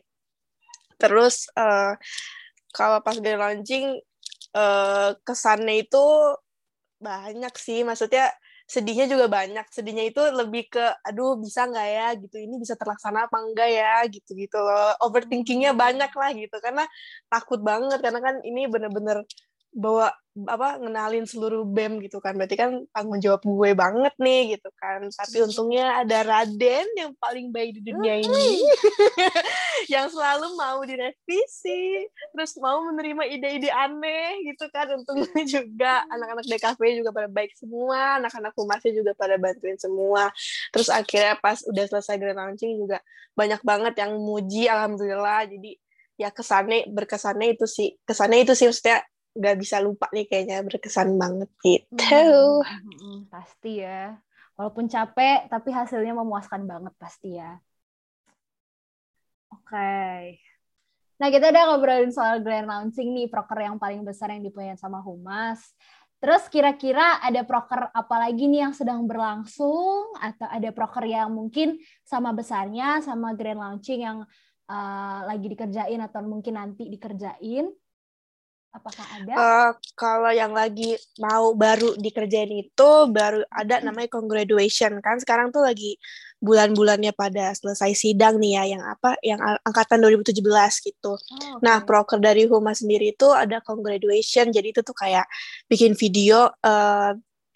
Terus 0.96 1.51
uh, 1.60 2.00
kalau 2.72 3.03
pas 3.03 3.20
grand 3.20 3.41
launching 3.43 4.00
uh, 4.55 5.12
kesannya 5.27 5.84
itu 5.84 6.05
banyak 7.03 7.51
sih 7.60 7.84
maksudnya 7.84 8.31
sedihnya 8.72 9.12
juga 9.12 9.27
banyak. 9.27 9.67
Sedihnya 9.67 10.08
itu 10.08 10.24
lebih 10.31 10.72
ke 10.72 10.86
aduh 11.03 11.36
bisa 11.36 11.67
nggak 11.67 11.88
ya? 11.91 12.08
gitu 12.15 12.38
ini 12.39 12.55
bisa 12.55 12.79
terlaksana 12.79 13.27
apa 13.27 13.38
enggak 13.43 13.70
ya? 13.75 13.93
gitu 14.08 14.31
gitu 14.39 14.58
loh. 14.63 14.96
Overthinkingnya 15.03 15.75
banyak 15.75 16.12
lah 16.15 16.31
gitu 16.31 16.55
karena 16.63 16.88
takut 17.27 17.60
banget 17.60 18.00
karena 18.00 18.24
kan 18.24 18.39
ini 18.48 18.72
bener-bener 18.72 19.27
bawa 19.72 20.12
apa 20.32 20.80
ngenalin 20.80 21.28
seluruh 21.28 21.68
BEM 21.68 22.00
gitu 22.08 22.24
kan. 22.24 22.40
Berarti 22.40 22.56
kan 22.56 22.88
tanggung 22.96 23.20
jawab 23.20 23.44
gue 23.44 23.75
banget 23.75 24.16
nih 24.16 24.56
gitu 24.56 24.72
kan. 24.80 25.04
Tapi 25.12 25.44
untungnya 25.44 26.00
ada 26.00 26.24
Raden 26.24 26.88
yang 26.96 27.12
paling 27.20 27.51
baik 27.51 27.80
di 27.80 27.92
dunia 27.92 28.24
ini. 28.24 28.63
Yang 29.92 30.16
selalu 30.16 30.56
mau 30.56 30.80
direvisi 30.88 32.08
terus 32.32 32.56
mau 32.63 32.80
menerima 32.88 33.28
ide-ide 33.28 33.68
aneh 33.75 34.40
gitu 34.48 34.72
kan. 34.72 34.88
Untungnya 34.96 35.44
juga 35.44 36.08
anak-anak 36.08 36.48
DKV 36.48 36.82
juga 37.04 37.12
pada 37.12 37.28
baik 37.28 37.51
semua 37.60 38.24
anak-anak 38.24 38.54
humasnya 38.56 38.92
juga 38.96 39.12
pada 39.12 39.36
bantuin 39.36 39.75
semua. 39.75 40.32
Terus 40.72 40.88
akhirnya 40.88 41.36
pas 41.44 41.60
udah 41.68 41.86
selesai 41.92 42.16
grand 42.16 42.40
launching 42.40 42.80
juga 42.80 43.04
banyak 43.36 43.60
banget 43.68 44.00
yang 44.00 44.16
muji 44.16 44.72
alhamdulillah. 44.72 45.44
Jadi 45.44 45.75
ya 46.16 46.30
kesannya 46.30 46.88
berkesannya 46.94 47.58
itu 47.58 47.66
sih 47.66 47.98
kesannya 48.06 48.46
itu 48.46 48.54
sih 48.54 48.70
maksudnya 48.70 49.01
nggak 49.32 49.58
bisa 49.60 49.80
lupa 49.80 50.12
nih 50.12 50.28
kayaknya 50.28 50.64
berkesan 50.64 51.16
banget 51.16 51.50
gitu. 51.64 51.96
Hmm, 52.62 52.96
hmm, 53.00 53.18
pasti 53.32 53.84
ya. 53.84 54.20
Walaupun 54.60 54.92
capek 54.92 55.48
tapi 55.48 55.70
hasilnya 55.72 56.14
memuaskan 56.14 56.68
banget 56.68 56.94
pasti 57.00 57.40
ya. 57.40 57.58
Oke. 59.52 59.72
Okay. 59.72 60.22
Nah, 61.22 61.30
kita 61.30 61.54
udah 61.54 61.64
ngobrolin 61.70 62.10
soal 62.10 62.42
grand 62.42 62.66
launching 62.66 63.14
nih, 63.14 63.30
proker 63.30 63.62
yang 63.62 63.78
paling 63.78 64.02
besar 64.02 64.34
yang 64.34 64.42
dipunyai 64.42 64.74
sama 64.74 65.06
Humas. 65.06 65.62
Terus 66.18 66.50
kira-kira 66.50 67.22
ada 67.22 67.46
proker 67.46 67.94
apa 67.94 68.16
lagi 68.18 68.50
nih 68.50 68.66
yang 68.66 68.74
sedang 68.74 69.06
berlangsung 69.06 70.18
atau 70.18 70.50
ada 70.50 70.70
proker 70.74 71.06
yang 71.06 71.30
mungkin 71.30 71.78
sama 72.02 72.34
besarnya 72.34 73.06
sama 73.06 73.38
grand 73.38 73.58
launching 73.58 74.02
yang 74.02 74.26
uh, 74.70 75.20
lagi 75.30 75.46
dikerjain 75.50 76.02
atau 76.02 76.26
mungkin 76.26 76.58
nanti 76.58 76.90
dikerjain? 76.90 77.70
Apakah 78.72 79.04
ada? 79.20 79.34
Uh, 79.36 79.72
kalau 80.00 80.32
yang 80.32 80.56
lagi 80.56 80.96
mau 81.20 81.51
baru 81.51 81.92
dikerjain 82.00 82.48
itu 82.56 82.90
baru 83.12 83.44
ada 83.51 83.84
namanya 83.84 84.08
congratulation 84.08 84.96
kan 85.04 85.20
sekarang 85.20 85.51
tuh 85.51 85.60
lagi 85.68 86.00
bulan-bulannya 86.40 87.12
pada 87.12 87.51
selesai 87.51 87.92
sidang 87.94 88.40
nih 88.40 88.58
ya 88.58 88.63
yang 88.80 88.84
apa 88.88 89.20
yang 89.22 89.44
angkatan 89.68 90.00
2017 90.00 90.40
gitu. 90.88 91.13
Oh, 91.13 91.20
okay. 91.20 91.62
Nah, 91.62 91.84
proker 91.84 92.24
dari 92.24 92.48
Huma 92.48 92.72
sendiri 92.72 93.12
itu 93.12 93.28
ada 93.36 93.60
congratulation 93.60 94.50
jadi 94.56 94.72
itu 94.72 94.82
tuh 94.82 94.96
kayak 94.96 95.28
bikin 95.68 95.92
video 95.94 96.48
uh, 96.63 97.12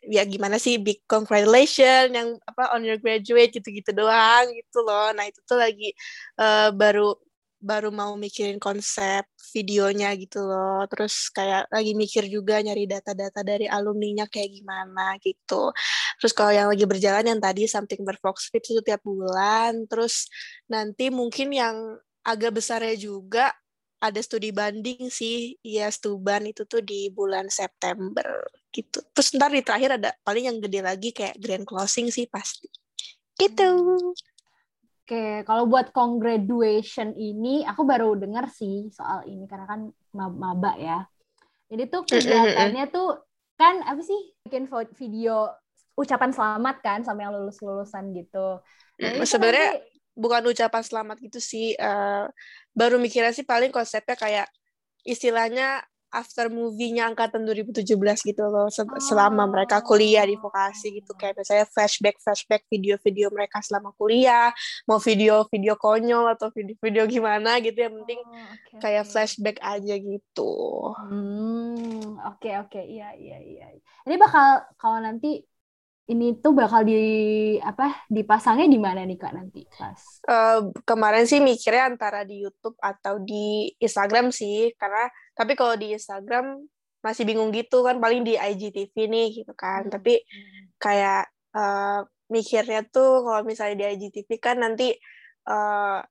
ya 0.06 0.22
gimana 0.30 0.62
sih 0.62 0.78
big 0.78 1.02
congratulation 1.10 2.14
yang 2.14 2.38
apa 2.46 2.78
on 2.78 2.86
your 2.86 3.02
graduate 3.02 3.50
gitu-gitu 3.56 3.90
doang 3.96 4.52
gitu 4.54 4.86
loh. 4.86 5.10
Nah, 5.18 5.26
itu 5.26 5.42
tuh 5.48 5.58
lagi 5.58 5.96
uh, 6.38 6.70
baru 6.76 7.18
baru 7.66 7.90
mau 7.90 8.14
mikirin 8.14 8.62
konsep 8.62 9.26
videonya 9.50 10.14
gitu 10.14 10.46
loh. 10.46 10.86
Terus 10.86 11.34
kayak 11.34 11.66
lagi 11.74 11.98
mikir 11.98 12.30
juga 12.30 12.62
nyari 12.62 12.86
data-data 12.86 13.42
dari 13.42 13.66
alumninya 13.66 14.30
kayak 14.30 14.54
gimana 14.62 15.18
gitu. 15.18 15.74
Terus 16.22 16.34
kalau 16.38 16.54
yang 16.54 16.70
lagi 16.70 16.86
berjalan 16.86 17.26
yang 17.26 17.42
tadi 17.42 17.66
something 17.66 18.06
berfox 18.06 18.54
fit 18.54 18.62
itu 18.62 18.86
tiap 18.86 19.02
bulan. 19.02 19.90
Terus 19.90 20.30
nanti 20.70 21.10
mungkin 21.10 21.50
yang 21.50 21.98
agak 22.22 22.62
besarnya 22.62 22.94
juga 22.94 23.50
ada 23.98 24.22
studi 24.22 24.54
banding 24.54 25.10
sih. 25.10 25.58
Iya, 25.66 25.90
Stuban 25.90 26.46
itu 26.46 26.70
tuh 26.70 26.86
di 26.86 27.10
bulan 27.10 27.50
September 27.50 28.46
gitu. 28.70 29.02
Terus 29.10 29.34
ntar 29.34 29.50
di 29.50 29.66
terakhir 29.66 29.98
ada 29.98 30.14
paling 30.22 30.54
yang 30.54 30.58
gede 30.62 30.80
lagi 30.86 31.10
kayak 31.10 31.42
grand 31.42 31.66
closing 31.66 32.14
sih 32.14 32.30
pasti. 32.30 32.70
Gitu. 33.36 33.70
Oke, 35.06 35.46
kalau 35.46 35.70
buat 35.70 35.94
congratulation 35.94 37.14
ini 37.14 37.62
aku 37.62 37.86
baru 37.86 38.18
dengar 38.18 38.50
sih 38.50 38.90
soal 38.90 39.22
ini 39.30 39.46
karena 39.46 39.70
kan 39.70 39.82
maba 40.18 40.74
ya. 40.82 41.06
Jadi 41.70 41.94
tuh 41.94 42.10
kegiatannya 42.10 42.90
tuh 42.90 43.22
kan 43.54 43.86
apa 43.86 44.02
sih 44.02 44.34
bikin 44.50 44.66
video 44.98 45.54
ucapan 45.94 46.34
selamat 46.34 46.82
kan 46.82 47.00
sama 47.06 47.22
yang 47.22 47.38
lulus 47.38 47.62
lulusan 47.62 48.18
gitu. 48.18 48.66
Nah, 48.98 49.22
Sebenarnya 49.22 49.78
nanti... 49.78 49.94
bukan 50.18 50.42
ucapan 50.50 50.82
selamat 50.82 51.18
gitu 51.22 51.38
sih. 51.38 51.78
Uh, 51.78 52.26
baru 52.74 52.98
mikirnya 52.98 53.30
sih 53.30 53.46
paling 53.46 53.70
konsepnya 53.70 54.18
kayak 54.18 54.50
istilahnya 55.06 55.86
after 56.16 56.48
movie-nya 56.48 57.12
angkatan 57.12 57.44
2017 57.44 57.84
gitu 58.24 58.44
loh 58.48 58.72
selama 59.04 59.44
oh. 59.44 59.52
mereka 59.52 59.84
kuliah 59.84 60.24
di 60.24 60.40
vokasi 60.40 61.04
gitu 61.04 61.12
kayak 61.20 61.44
misalnya 61.44 61.68
flashback 61.68 62.16
flashback 62.24 62.64
video-video 62.72 63.28
mereka 63.36 63.60
selama 63.60 63.92
kuliah 64.00 64.56
mau 64.88 64.98
video-video 65.04 65.76
konyol 65.76 66.32
atau 66.32 66.48
video-video 66.56 67.04
gimana 67.12 67.60
gitu 67.60 67.76
yang 67.76 67.94
penting 68.02 68.24
oh, 68.24 68.32
okay, 68.32 68.80
kayak 68.80 69.04
okay. 69.04 69.12
flashback 69.12 69.58
aja 69.60 69.96
gitu. 70.00 70.54
Hmm, 70.96 72.16
oke 72.24 72.40
okay, 72.40 72.54
oke 72.64 72.72
okay. 72.72 72.86
iya 72.88 73.12
iya 73.20 73.38
iya. 73.44 73.68
Ini 74.08 74.16
bakal 74.16 74.64
kalau 74.80 75.04
nanti 75.04 75.44
ini 76.06 76.38
tuh 76.38 76.54
bakal 76.54 76.86
di 76.86 77.02
apa 77.58 78.06
dipasangnya 78.14 78.70
di 78.70 78.78
mana 78.78 79.02
nih 79.02 79.18
kak 79.18 79.34
nanti 79.34 79.66
pas? 79.74 80.22
Uh, 80.30 80.70
kemarin 80.86 81.26
sih 81.26 81.42
mikirnya 81.42 81.90
antara 81.90 82.22
di 82.22 82.46
YouTube 82.46 82.78
atau 82.78 83.18
di 83.18 83.74
Instagram 83.82 84.30
sih 84.30 84.70
karena 84.78 85.10
tapi 85.36 85.54
kalau 85.54 85.76
di 85.76 85.94
Instagram 85.94 86.64
masih 87.06 87.28
bingung 87.28 87.54
gitu 87.54 87.86
kan 87.86 88.02
paling 88.02 88.26
di 88.26 88.34
IGTV 88.34 88.96
nih 88.96 89.28
gitu 89.44 89.54
kan 89.54 89.86
hmm. 89.86 89.94
tapi 89.94 90.26
kayak 90.82 91.30
uh, 91.54 92.02
mikirnya 92.34 92.82
tuh 92.90 93.22
kalau 93.22 93.42
misalnya 93.46 93.86
di 93.86 93.86
IGTV 93.94 94.30
kan 94.42 94.58
nanti 94.58 94.96
uh, 95.46 96.02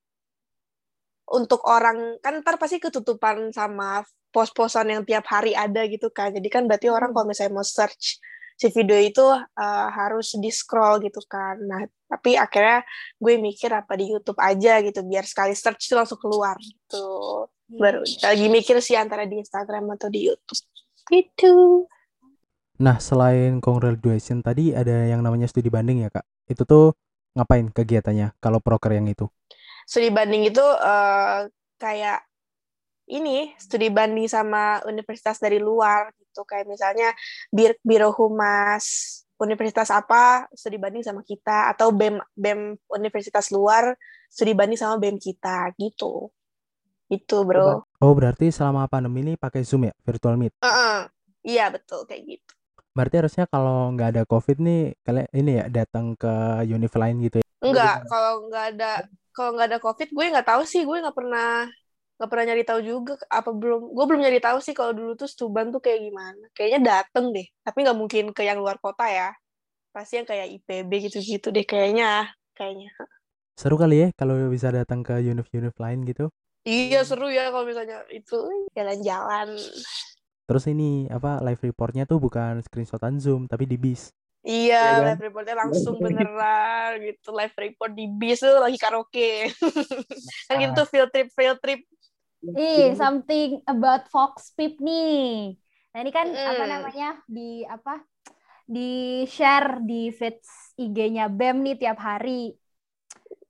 untuk 1.35 1.67
orang 1.67 2.21
kan 2.23 2.45
ntar 2.45 2.61
pasti 2.61 2.79
ketutupan 2.79 3.51
sama 3.51 4.07
pos-posan 4.31 4.93
yang 4.95 5.03
tiap 5.03 5.27
hari 5.27 5.57
ada 5.57 5.83
gitu 5.91 6.13
kan 6.15 6.31
jadi 6.31 6.47
kan 6.47 6.63
berarti 6.71 6.87
orang 6.93 7.11
hmm. 7.11 7.17
kalau 7.19 7.27
misalnya 7.27 7.53
mau 7.59 7.67
search 7.67 8.23
si 8.55 8.71
video 8.71 8.95
itu 8.95 9.27
uh, 9.35 9.89
harus 9.91 10.39
di 10.39 10.47
scroll 10.55 11.03
gitu 11.03 11.19
kan 11.27 11.59
nah 11.59 11.83
tapi 12.07 12.39
akhirnya 12.39 12.87
gue 13.19 13.35
mikir 13.43 13.75
apa 13.75 13.99
di 13.99 14.15
YouTube 14.15 14.39
aja 14.39 14.79
gitu 14.79 15.03
biar 15.03 15.27
sekali 15.27 15.51
search 15.59 15.91
itu 15.91 15.99
langsung 15.99 16.21
keluar 16.23 16.55
gitu. 16.63 17.51
Baru 17.69 18.05
lagi 18.05 18.47
mikir 18.53 18.77
sih 18.85 18.95
antara 18.95 19.25
di 19.25 19.41
Instagram 19.41 19.97
atau 19.97 20.09
di 20.13 20.29
YouTube. 20.29 20.61
Gitu. 21.09 21.85
Nah 22.81 22.99
selain 22.99 23.61
congratulation 23.63 24.43
tadi 24.43 24.75
ada 24.75 25.09
yang 25.09 25.23
namanya 25.25 25.49
studi 25.49 25.71
banding 25.73 26.05
ya 26.05 26.11
kak? 26.11 26.27
Itu 26.49 26.67
tuh 26.67 26.97
ngapain 27.35 27.71
kegiatannya 27.71 28.37
kalau 28.41 28.61
proker 28.61 28.95
yang 28.95 29.09
itu? 29.09 29.29
Studi 29.85 30.09
banding 30.11 30.49
itu 30.49 30.65
uh, 30.65 31.47
kayak 31.81 32.25
ini 33.05 33.53
studi 33.61 33.93
banding 33.93 34.27
sama 34.29 34.81
universitas 34.89 35.37
dari 35.41 35.61
luar 35.61 36.09
gitu. 36.17 36.43
Kayak 36.49 36.67
misalnya 36.73 37.09
bir 37.53 37.77
biro 37.85 38.11
humas 38.17 39.21
universitas 39.37 39.93
apa 39.93 40.49
studi 40.57 40.81
banding 40.81 41.05
sama 41.05 41.21
kita. 41.21 41.71
Atau 41.73 41.93
bem 41.93 42.17
bem 42.33 42.81
universitas 42.89 43.53
luar 43.53 43.93
studi 44.33 44.57
banding 44.57 44.81
sama 44.81 44.97
bem 44.97 45.21
kita 45.21 45.71
gitu 45.79 46.33
itu 47.19 47.37
bro. 47.47 47.85
oh 47.87 48.13
berarti 48.13 48.51
selama 48.51 48.91
pandemi 48.91 49.23
ini 49.25 49.33
pakai 49.39 49.63
zoom 49.63 49.87
ya? 49.89 49.95
Virtual 50.03 50.35
meet? 50.35 50.53
Uh 50.61 50.69
-uh. 50.69 50.97
iya 51.45 51.69
betul 51.69 52.09
kayak 52.09 52.23
gitu. 52.25 52.53
Berarti 52.95 53.15
harusnya 53.19 53.45
kalau 53.51 53.91
nggak 53.91 54.09
ada 54.15 54.23
covid 54.23 54.63
nih 54.63 54.95
kalian 55.03 55.29
ini 55.35 55.51
ya 55.59 55.65
datang 55.67 56.15
ke 56.15 56.63
univ 56.63 56.95
lain 56.95 57.17
gitu 57.27 57.43
ya? 57.43 57.47
Enggak 57.59 58.07
kalau 58.07 58.47
nggak 58.47 58.65
ada 58.77 58.91
kalau 59.35 59.51
nggak 59.59 59.69
ada 59.75 59.79
covid 59.83 60.09
gue 60.15 60.25
nggak 60.31 60.47
tahu 60.47 60.63
sih. 60.63 60.87
Gue 60.87 61.03
nggak 61.03 61.17
pernah 61.19 61.67
nggak 62.15 62.31
pernah 62.31 62.45
nyari 62.47 62.63
tahu 62.63 62.81
juga 62.87 63.19
apa 63.27 63.51
belum 63.51 63.91
gue 63.91 64.05
belum 64.07 64.21
nyari 64.23 64.39
tahu 64.39 64.63
sih 64.63 64.71
kalau 64.71 64.95
dulu 64.95 65.19
tuh 65.19 65.27
Stuban 65.27 65.75
tuh 65.75 65.83
kayak 65.83 66.07
gimana. 66.07 66.45
Kayaknya 66.55 66.81
dateng 66.87 67.35
deh 67.35 67.47
tapi 67.67 67.79
nggak 67.83 67.99
mungkin 67.99 68.25
ke 68.31 68.47
yang 68.47 68.63
luar 68.63 68.79
kota 68.79 69.11
ya. 69.11 69.35
Pasti 69.91 70.23
yang 70.23 70.27
kayak 70.31 70.63
IPB 70.63 71.11
gitu-gitu 71.11 71.51
deh 71.51 71.67
kayaknya 71.67 72.31
kayaknya. 72.55 72.95
Seru 73.59 73.75
kali 73.75 74.07
ya 74.07 74.09
kalau 74.15 74.39
bisa 74.51 74.71
datang 74.71 75.03
ke 75.03 75.19
univ-univ 75.19 75.75
lain 75.83 76.07
gitu 76.07 76.31
iya 76.65 77.01
seru 77.05 77.29
ya 77.31 77.53
kalau 77.53 77.69
misalnya 77.69 78.03
itu 78.11 78.37
jalan-jalan 78.75 79.57
terus 80.45 80.65
ini 80.69 81.09
apa 81.09 81.41
live 81.41 81.61
reportnya 81.61 82.05
tuh 82.05 82.21
bukan 82.21 82.61
screenshotan 82.65 83.17
zoom 83.21 83.47
tapi 83.49 83.65
di 83.69 83.77
bis 83.81 84.13
Iya, 84.45 84.77
ya 84.77 84.93
kan? 85.01 85.05
live 85.09 85.25
reportnya 85.25 85.57
langsung 85.57 85.97
beneran 85.97 87.01
gitu. 87.01 87.33
Live 87.33 87.57
report 87.57 87.97
di 87.97 88.05
bis 88.13 88.45
tuh 88.45 88.61
lagi 88.61 88.77
karaoke. 88.77 89.49
kan 90.53 90.61
gitu 90.61 90.85
field 90.85 91.09
trip, 91.09 91.33
field 91.33 91.57
trip 91.65 91.81
Ih, 92.53 92.93
something 92.93 93.65
about 93.65 94.05
Fox 94.13 94.53
Pip 94.53 94.77
nih. 94.77 95.57
Nah 95.97 95.99
ini 96.05 96.13
kan 96.13 96.29
mm. 96.29 96.45
apa 96.45 96.65
namanya 96.69 97.09
di 97.25 97.65
apa 97.65 98.05
di 98.69 99.25
share 99.25 99.81
di 99.81 100.13
feeds 100.13 100.77
IG-nya 100.77 101.33
BEM 101.33 101.65
nih 101.65 101.77
tiap 101.81 101.99
hari. 102.05 102.53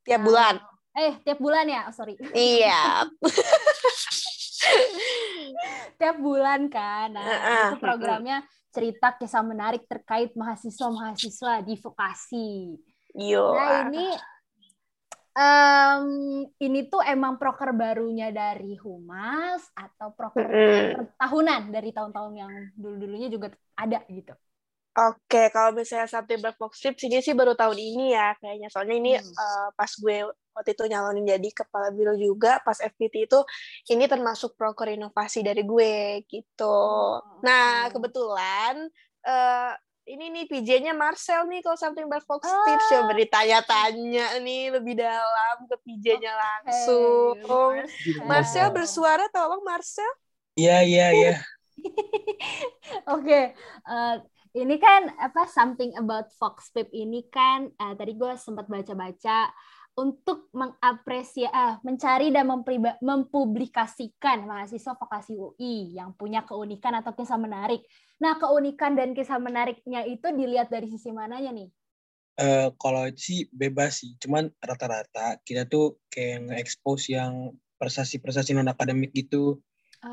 Tiap 0.06 0.20
Nah, 0.22 0.26
bulan. 0.30 0.54
Eh, 0.94 1.18
tiap 1.26 1.42
bulan 1.42 1.66
ya? 1.66 1.90
Oh, 1.90 1.94
sorry. 1.94 2.14
Iya. 2.30 3.10
tiap 5.98 6.16
bulan 6.22 6.70
kan. 6.70 7.10
Nah, 7.10 7.26
Heeh, 7.26 7.66
itu 7.74 7.82
programnya 7.82 8.46
cerita 8.70 9.10
kisah 9.18 9.42
menarik 9.42 9.90
terkait 9.90 10.38
mahasiswa-mahasiswa 10.38 11.66
di 11.66 11.74
vokasi. 11.82 12.78
Yo. 13.14 13.54
Nah, 13.54 13.90
ini 13.90 14.06
em, 15.34 16.06
ini 16.62 16.86
tuh 16.86 17.02
emang 17.02 17.42
proker 17.42 17.74
barunya 17.74 18.30
dari 18.30 18.78
Humas 18.78 19.66
atau 19.74 20.14
proker 20.14 20.46
per 20.94 21.02
tahunan 21.18 21.74
dari 21.74 21.90
tahun-tahun 21.90 22.32
yang 22.38 22.52
dulu-dulunya 22.78 23.28
juga 23.30 23.50
ada 23.74 23.98
gitu. 24.06 24.34
Oke, 24.94 25.50
kalau 25.50 25.74
misalnya 25.74 26.06
Sabtu 26.06 26.38
Black 26.38 26.54
Box 26.54 26.78
Trip 26.78 26.94
sini 26.94 27.18
sih 27.18 27.34
baru 27.34 27.58
tahun 27.58 27.74
ini 27.74 28.14
ya 28.14 28.30
kayaknya. 28.38 28.70
Soalnya 28.70 28.94
ini 28.94 29.12
Hmm. 29.18 29.26
eh, 29.26 29.68
pas 29.74 29.90
gue 29.90 30.16
waktu 30.54 30.70
itu 30.70 30.84
nyalonin 30.86 31.26
jadi 31.26 31.48
kepala 31.50 31.90
biro 31.90 32.14
juga 32.14 32.62
pas 32.62 32.78
FPT 32.78 33.26
itu 33.26 33.42
ini 33.90 34.06
termasuk 34.06 34.54
proker 34.54 34.94
inovasi 34.94 35.42
dari 35.42 35.66
gue 35.66 36.22
gitu. 36.30 36.62
Oh, 36.62 37.18
Nah, 37.42 37.90
kebetulan 37.90 38.86
eh 39.26 39.72
ini 40.04 40.28
nih 40.30 40.44
PJ-nya 40.46 40.92
Marcel 40.92 41.48
nih 41.48 41.64
kalau 41.64 41.74
Something 41.74 42.06
Black 42.06 42.28
Box 42.28 42.44
Ah. 42.44 42.62
Tips 42.68 42.86
coba 42.92 43.12
ditanya-tanya 43.16 44.36
nih 44.38 44.68
lebih 44.78 44.94
dalam 44.94 45.56
ke 45.64 45.74
PJ-nya 45.80 46.32
langsung. 46.36 47.34
Hey, 47.40 48.22
Marcel 48.22 48.28
Marcel. 48.28 48.66
bersuara 48.70 49.24
tolong 49.32 49.64
Marcel. 49.64 50.06
Iya 50.54 50.86
iya 50.86 51.06
iya. 51.10 51.34
Oke, 53.10 53.56
eh, 53.84 54.14
ini 54.54 54.76
kan 54.78 55.10
apa 55.18 55.50
something 55.50 55.92
about 55.98 56.30
Fox 56.38 56.70
Pip 56.70 56.88
ini 56.94 57.26
kan 57.26 57.70
eh, 57.74 57.94
tadi 57.98 58.14
gue 58.14 58.32
sempat 58.38 58.70
baca-baca 58.70 59.50
untuk 59.94 60.50
mengapresiasi, 60.50 61.46
ah, 61.54 61.78
mencari 61.86 62.34
dan 62.34 62.50
mempriba- 62.50 62.98
mempublikasikan 62.98 64.42
mahasiswa 64.42 64.98
vokasi 64.98 65.38
UI 65.38 65.94
yang 65.94 66.10
punya 66.18 66.42
keunikan 66.42 66.98
atau 66.98 67.14
kisah 67.14 67.38
menarik. 67.38 67.86
Nah, 68.18 68.34
keunikan 68.34 68.98
dan 68.98 69.14
kisah 69.14 69.38
menariknya 69.38 70.02
itu 70.02 70.26
dilihat 70.34 70.66
dari 70.66 70.90
sisi 70.90 71.14
mananya 71.14 71.54
nih? 71.54 71.70
Eh, 72.34 72.66
kalau 72.82 73.06
sih 73.14 73.46
bebas 73.54 74.02
sih, 74.02 74.18
cuman 74.18 74.50
rata-rata 74.58 75.38
kita 75.46 75.70
tuh 75.70 76.02
kayak 76.10 76.50
nge-expose 76.50 77.14
yang 77.14 77.54
prestasi-prestasi 77.78 78.58
non 78.58 78.66
akademik 78.66 79.14
gitu. 79.14 79.62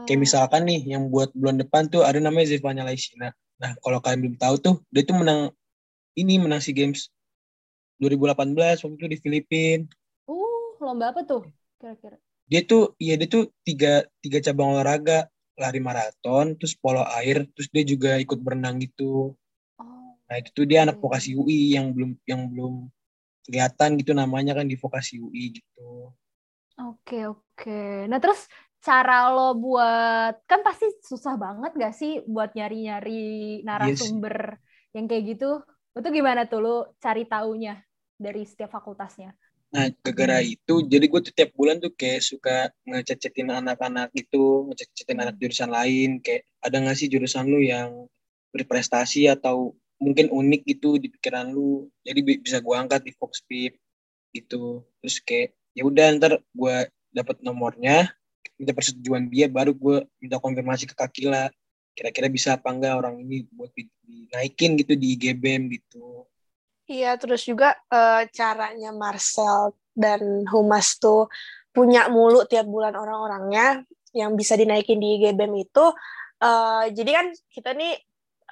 Kayak 0.05 0.19
Eh, 0.19 0.23
misalkan 0.29 0.61
nih 0.69 0.81
yang 0.93 1.09
buat 1.09 1.33
bulan 1.33 1.57
depan 1.57 1.89
tuh 1.89 2.05
ada 2.05 2.21
namanya 2.21 2.53
Zevanya 2.53 2.85
Laisina. 2.85 3.33
Nah, 3.61 3.77
kalau 3.77 4.01
kalian 4.01 4.19
belum 4.25 4.37
tahu 4.41 4.55
tuh, 4.57 4.75
dia 4.89 5.05
tuh 5.05 5.21
menang 5.21 5.53
ini 6.17 6.41
menang 6.41 6.59
SEA 6.59 6.73
Games 6.73 7.13
2018 8.01 8.81
waktu 8.81 8.95
itu 8.97 9.07
di 9.07 9.17
Filipina. 9.21 9.85
uh, 10.25 10.81
lomba 10.81 11.13
apa 11.13 11.21
tuh 11.21 11.45
kira-kira? 11.77 12.17
Dia 12.49 12.65
tuh 12.65 12.97
iya 12.97 13.15
dia 13.15 13.29
tuh 13.29 13.53
tiga 13.61 14.03
tiga 14.19 14.41
cabang 14.41 14.73
olahraga, 14.73 15.29
lari 15.61 15.77
maraton, 15.77 16.57
terus 16.57 16.73
polo 16.73 17.05
air, 17.21 17.45
terus 17.53 17.69
dia 17.69 17.85
juga 17.85 18.17
ikut 18.17 18.41
berenang 18.41 18.81
gitu. 18.81 19.37
Oh, 19.77 20.17
Nah, 20.25 20.35
itu 20.41 20.49
tuh 20.57 20.65
dia 20.65 20.81
anak 20.83 20.97
vokasi 20.97 21.37
UI 21.37 21.77
yang 21.77 21.93
belum 21.93 22.17
yang 22.25 22.49
belum 22.49 22.89
kelihatan 23.45 24.01
gitu 24.01 24.11
namanya 24.17 24.57
kan 24.57 24.65
di 24.65 24.73
vokasi 24.73 25.21
UI 25.21 25.61
gitu. 25.61 26.09
Oke, 26.81 27.29
oke. 27.29 28.09
Nah, 28.09 28.17
terus 28.17 28.49
cara 28.87 29.13
lo 29.33 29.41
buat, 29.63 30.31
kan 30.49 30.59
pasti 30.67 30.85
susah 31.09 31.33
banget 31.43 31.71
gak 31.83 31.93
sih 31.99 32.11
buat 32.33 32.49
nyari-nyari 32.57 33.11
narasumber 33.67 34.35
yang 34.95 35.05
kayak 35.09 35.23
gitu? 35.37 35.45
Itu 35.97 36.07
gimana 36.17 36.41
tuh 36.51 36.59
lo 36.65 36.71
cari 37.03 37.21
taunya 37.31 37.71
dari 38.25 38.41
setiap 38.49 38.69
fakultasnya? 38.75 39.29
Nah, 39.71 39.87
gara-gara 40.03 40.43
itu, 40.43 40.73
jadi 40.91 41.05
gue 41.07 41.21
tuh 41.27 41.33
tiap 41.37 41.51
bulan 41.55 41.79
tuh 41.79 41.91
kayak 41.95 42.19
suka 42.19 42.55
ngececetin 42.83 43.47
anak-anak 43.55 44.11
gitu, 44.19 44.67
ngececetin 44.67 45.19
anak 45.23 45.35
jurusan 45.39 45.71
lain, 45.71 46.19
kayak 46.19 46.43
ada 46.59 46.75
nggak 46.83 46.97
sih 46.99 47.07
jurusan 47.07 47.47
lu 47.47 47.59
yang 47.63 47.89
berprestasi 48.51 49.31
atau 49.31 49.71
mungkin 50.03 50.27
unik 50.27 50.61
gitu 50.75 50.99
di 50.99 51.07
pikiran 51.07 51.55
lu, 51.55 51.87
jadi 52.03 52.19
bi- 52.19 52.41
bisa 52.43 52.59
gue 52.59 52.75
angkat 52.75 53.01
di 53.07 53.11
Fox 53.15 53.39
Pip 53.47 53.79
gitu. 54.35 54.83
Terus 55.03 55.17
kayak 55.23 55.49
ya 55.77 55.83
udah 55.87 56.05
ntar 56.19 56.33
gue 56.43 56.75
dapet 57.15 57.37
nomornya, 57.43 58.11
minta 58.61 58.77
persetujuan 58.77 59.25
dia, 59.33 59.49
baru 59.49 59.73
gue 59.73 60.05
minta 60.21 60.37
konfirmasi 60.37 60.85
ke 60.85 60.93
Kakila, 60.93 61.49
kira-kira 61.97 62.29
bisa 62.29 62.53
apa 62.53 62.69
enggak 62.69 62.93
orang 63.01 63.17
ini 63.25 63.49
buat 63.49 63.73
di- 63.73 63.89
dinaikin 64.05 64.77
gitu 64.77 64.93
di 64.93 65.17
IGBM 65.17 65.73
gitu. 65.73 66.29
Iya, 66.85 67.17
terus 67.17 67.41
juga 67.41 67.73
eh, 67.89 68.29
caranya 68.29 68.93
Marcel 68.93 69.73
dan 69.97 70.45
Humas 70.45 71.01
tuh 71.01 71.25
punya 71.73 72.05
mulu 72.11 72.45
tiap 72.45 72.67
bulan 72.69 72.93
orang-orangnya 72.93 73.81
yang 74.13 74.37
bisa 74.37 74.53
dinaikin 74.53 75.01
di 75.01 75.17
IGBM 75.17 75.53
itu. 75.57 75.85
eh, 76.41 76.85
jadi 76.93 77.11
kan 77.21 77.27
kita 77.53 77.73
nih 77.77 77.97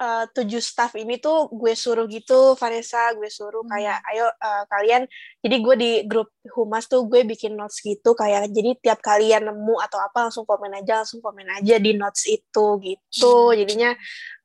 eh, 0.00 0.24
tujuh 0.34 0.60
staff 0.64 0.92
ini 0.96 1.20
tuh 1.20 1.52
gue 1.52 1.72
suruh 1.76 2.06
gitu, 2.08 2.56
Vanessa, 2.56 3.12
gue 3.18 3.28
suruh 3.28 3.62
Hmm. 3.62 3.70
kayak, 3.70 4.00
ayo 4.12 4.26
eh, 4.32 4.64
kalian. 4.72 5.02
Jadi 5.44 5.56
gue 5.64 5.74
di 5.76 5.90
grup 6.10 6.28
Humas 6.56 6.84
tuh 6.88 7.04
gue 7.10 7.20
bikin 7.28 7.52
notes 7.60 7.78
gitu, 7.84 8.16
kayak 8.16 8.48
jadi 8.56 8.70
tiap 8.80 8.98
kalian 9.04 9.48
nemu 9.52 9.74
atau 9.86 9.98
apa 10.00 10.28
langsung 10.28 10.44
komen 10.48 10.72
aja, 10.80 11.04
langsung 11.04 11.20
komen 11.24 11.46
aja 11.60 11.76
di 11.78 11.92
notes 11.96 12.24
itu 12.28 12.66
gitu. 12.82 13.52
Hmm. 13.56 13.60
Jadinya 13.60 13.92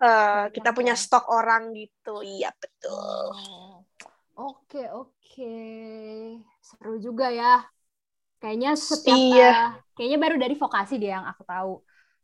eh, 0.04 0.46
kita 0.56 0.70
punya 0.78 0.94
ya. 0.94 1.00
stok 1.00 1.26
orang 1.32 1.72
gitu. 1.76 2.22
Iya 2.24 2.52
betul. 2.62 3.28
Oh, 3.30 3.86
Oke, 4.38 4.82
oke. 5.02 5.44
Seru 6.68 6.92
juga 7.06 7.26
ya. 7.40 7.46
Kayaknya 8.42 8.70
setiap 8.92 9.22
Iya. 9.24 9.46
ah, 9.46 9.56
kayaknya 9.96 10.18
baru 10.24 10.36
dari 10.44 10.56
vokasi 10.64 10.94
deh 11.02 11.10
yang 11.16 11.26
aku 11.32 11.44
tahu 11.52 11.72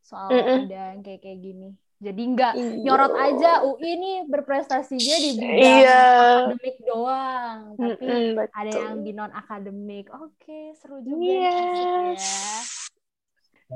soal 0.09 0.31
Mm-mm. 0.31 0.61
ada 0.61 0.75
yang 0.91 1.01
kayak 1.05 1.19
kayak 1.23 1.39
gini. 1.45 1.65
Jadi 2.05 2.21
nggak 2.33 2.53
Iya. 2.53 2.81
nyorot 2.83 3.13
aja 3.25 3.47
UI 3.67 3.89
nih 4.01 4.13
berprestasinya 4.31 5.15
di 5.25 5.29
bidang 5.41 5.85
Iya. 5.85 5.93
akademik 6.13 6.75
doang, 6.89 7.59
tapi 7.81 8.05
Mm-mm, 8.05 8.35
betul. 8.35 8.49
ada 8.59 8.71
yang 8.81 8.95
di 9.05 9.11
non 9.17 9.31
akademik. 9.41 10.05
Oke, 10.17 10.73
seru 10.79 10.97
juga 11.11 11.33
Yes. 11.37 12.17
ya. 12.17 12.65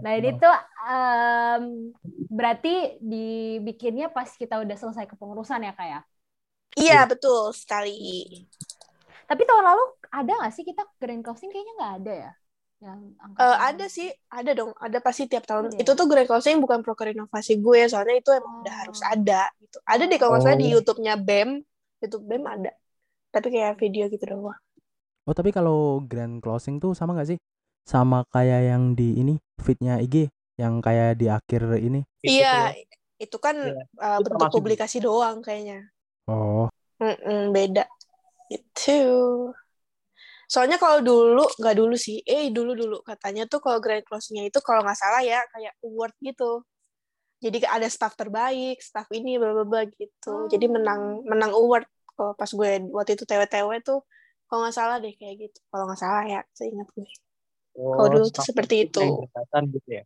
Nah 0.04 0.12
ini 0.20 0.30
tuh 0.42 0.54
em, 0.90 1.64
berarti 2.38 2.70
dibikinnya 3.12 4.06
pas 4.16 4.30
kita 4.42 4.56
udah 4.64 4.76
selesai 4.82 5.06
kepengurusan 5.12 5.66
ya 5.68 5.72
kak 5.78 5.88
ya? 5.94 6.00
Iya, 6.82 7.00
betul 7.12 7.52
sekali. 7.62 7.92
Tapi 9.30 9.42
tahun 9.50 9.66
lalu 9.70 9.84
ada 10.14 10.32
nggak 10.38 10.54
sih 10.56 10.66
kita 10.70 10.82
grand 11.02 11.22
closing 11.26 11.50
kayaknya 11.54 11.74
nggak 11.80 11.94
ada 12.02 12.14
ya? 12.24 12.32
Yang 12.84 13.00
Eh, 13.06 13.18
angkatan 13.24 13.60
ada 13.70 13.86
sih, 13.90 14.08
ada 14.32 14.52
dong. 14.56 14.72
Ada 14.80 14.98
pasti 15.04 15.24
tiap 15.32 15.44
tahun. 15.50 15.74
Ya? 15.76 15.84
Itu 15.84 15.92
tuh 16.00 16.06
grand 16.12 16.28
closing 16.30 16.58
bukan 16.64 16.80
proker 16.86 17.12
inovasi 17.16 17.60
gue, 17.60 17.80
soalnya 17.92 18.16
itu 18.22 18.30
emang 18.36 18.64
udah 18.64 18.74
Oh. 18.74 18.80
harus 18.84 19.00
ada. 19.04 19.42
Gitu. 19.60 19.78
Ada 19.88 20.04
deh 20.08 20.18
kalau 20.20 20.32
nggak 20.36 20.44
salah 20.46 20.60
di 20.60 20.68
Oh. 20.70 20.74
YouTube-nya 20.76 21.14
BEM. 21.20 21.50
YouTube 22.04 22.24
BEM 22.30 22.44
ada. 22.46 22.72
Tapi 23.34 23.48
kayak 23.52 23.74
video 23.82 24.04
gitu 24.12 24.24
doang. 24.28 24.60
Oh 25.26 25.34
tapi 25.34 25.50
kalau 25.50 26.00
grand 26.06 26.38
closing 26.44 26.78
tuh 26.78 26.94
sama 26.94 27.18
nggak 27.18 27.30
sih? 27.36 27.40
Sama 27.86 28.26
kayak 28.34 28.62
yang 28.70 28.84
di 28.98 29.18
ini 29.22 29.34
feednya 29.62 29.98
IG 30.02 30.30
yang 30.62 30.80
kayak 30.86 31.18
di 31.20 31.26
akhir 31.28 31.62
ini. 31.82 32.02
Gitu 32.22 32.42
Iya, 32.42 32.54
ya. 32.54 32.74
itu 33.26 33.38
kan 33.42 33.56
Iya. 33.58 33.82
eh, 34.06 34.18
Itu 34.22 34.30
bentuk 34.30 34.50
publikasi 34.56 34.98
doang 35.02 35.42
kayaknya. 35.42 35.90
Oh, 36.28 36.70
Mm-mm, 37.02 37.52
beda. 37.56 37.84
Itu. 38.52 38.92
Soalnya 40.46 40.78
kalau 40.78 41.02
dulu, 41.02 41.46
nggak 41.58 41.76
dulu 41.76 41.96
sih, 41.98 42.22
eh 42.24 42.54
dulu-dulu 42.54 43.02
katanya 43.02 43.50
tuh 43.50 43.60
kalau 43.62 43.82
grand 43.82 44.06
closing-nya 44.06 44.48
itu 44.50 44.60
kalau 44.62 44.86
nggak 44.86 44.98
salah 44.98 45.22
ya 45.26 45.42
kayak 45.52 45.74
award 45.82 46.14
gitu. 46.22 46.62
Jadi 47.42 47.62
ada 47.68 47.88
staff 47.92 48.16
terbaik, 48.16 48.80
staff 48.82 49.06
ini 49.12 49.38
bla 49.38 49.52
bla 49.54 49.66
bla 49.68 49.82
gitu. 49.86 50.48
Jadi 50.50 50.66
menang 50.72 51.22
menang 51.26 51.52
award 51.54 51.86
kalau 52.16 52.32
pas 52.34 52.48
gue 52.48 52.70
waktu 52.96 53.20
itu 53.20 53.28
TW-TW 53.28 53.70
tuh 53.84 54.00
kalau 54.48 54.66
nggak 54.66 54.76
salah 54.78 54.98
deh 55.02 55.14
kayak 55.18 55.50
gitu. 55.50 55.60
Kalau 55.68 55.84
nggak 55.90 56.00
salah 56.00 56.24
ya, 56.24 56.42
seingat 56.56 56.88
gue. 56.96 57.10
Kalau 57.76 58.08
dulu 58.08 58.28
tuh 58.32 58.44
seperti 58.46 58.88
itu. 58.88 59.04
gitu 59.74 59.90
ya. 59.92 60.04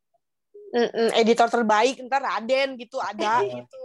Mm-mm, 0.69 1.10
editor 1.17 1.49
terbaik 1.49 1.97
ntar 2.06 2.21
Raden 2.21 2.78
gitu 2.78 3.02
ada 3.02 3.41
Iya. 3.41 3.65
gitu. 3.65 3.84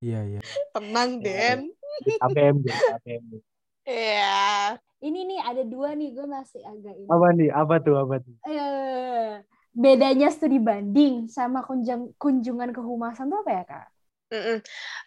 iya 0.00 0.20
iya. 0.24 0.40
Tenang 0.76 1.20
Iya. 1.20 1.24
Den. 1.24 1.60
Di 2.04 2.12
KBM 2.16 2.56
jadi 2.64 2.80
KBM. 2.96 3.24
Iya. 3.88 4.76
Ini 5.00 5.20
nih 5.24 5.40
ada 5.40 5.62
dua 5.64 5.96
nih 5.96 6.12
gue 6.12 6.26
masih 6.28 6.60
agak 6.60 6.94
ini. 6.98 7.08
Apa 7.08 7.26
nih? 7.32 7.48
Apa 7.54 7.74
tuh? 7.80 7.96
Apa 7.96 8.14
tuh? 8.20 8.34
Eh, 8.44 9.40
bedanya 9.72 10.28
studi 10.28 10.60
banding 10.60 11.30
sama 11.32 11.64
kunjung, 11.64 12.12
kunjungan 12.20 12.74
kehumasan 12.76 13.32
tuh 13.32 13.40
apa 13.40 13.50
ya 13.50 13.64
kak? 13.64 13.88
Mm-mm. 14.28 14.58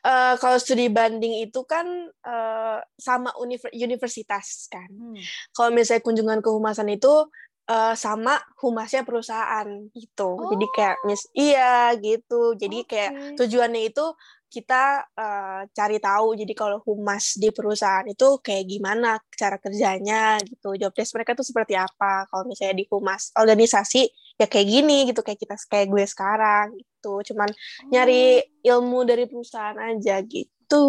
Eh, 0.01 0.33
kalau 0.41 0.57
studi 0.57 0.89
banding 0.89 1.45
itu 1.45 1.61
kan 1.69 1.85
eh, 2.09 2.79
sama 2.97 3.29
univer- 3.37 3.75
universitas 3.75 4.65
kan. 4.65 4.89
Hmm. 4.89 5.19
Kalau 5.53 5.69
misalnya 5.69 6.01
kunjungan 6.01 6.39
kehumasan 6.41 6.89
itu 6.89 7.29
eh, 7.69 7.93
sama 7.93 8.41
humasnya 8.63 9.05
perusahaan 9.05 9.67
gitu. 9.93 10.29
Jadi 10.55 10.65
kayak 10.73 10.97
mis 11.05 11.21
iya 11.37 11.93
gitu. 12.01 12.57
Jadi 12.57 12.87
kayak 12.89 13.11
Oke. 13.13 13.45
tujuannya 13.45 13.93
itu 13.93 14.05
kita 14.51 15.07
uh, 15.15 15.63
cari 15.71 15.97
tahu 16.03 16.35
jadi 16.35 16.51
kalau 16.51 16.83
humas 16.83 17.39
di 17.39 17.47
perusahaan 17.55 18.03
itu 18.03 18.43
kayak 18.43 18.67
gimana 18.67 19.15
cara 19.31 19.55
kerjanya 19.55 20.43
gitu 20.43 20.75
job 20.75 20.91
desk 20.91 21.15
mereka 21.15 21.31
tuh 21.39 21.47
seperti 21.47 21.79
apa. 21.79 22.27
Kalau 22.27 22.43
misalnya 22.43 22.83
di 22.83 22.85
humas 22.91 23.31
organisasi 23.39 24.11
ya 24.35 24.51
kayak 24.51 24.67
gini 24.67 25.07
gitu 25.07 25.23
kayak 25.23 25.39
kita 25.39 25.55
kayak 25.71 25.87
gue 25.87 26.03
sekarang 26.03 26.75
gitu. 26.75 27.23
Cuman 27.31 27.47
oh. 27.47 27.89
nyari 27.95 28.43
ilmu 28.67 29.07
dari 29.07 29.23
perusahaan 29.31 29.79
aja 29.79 30.19
gitu. 30.27 30.85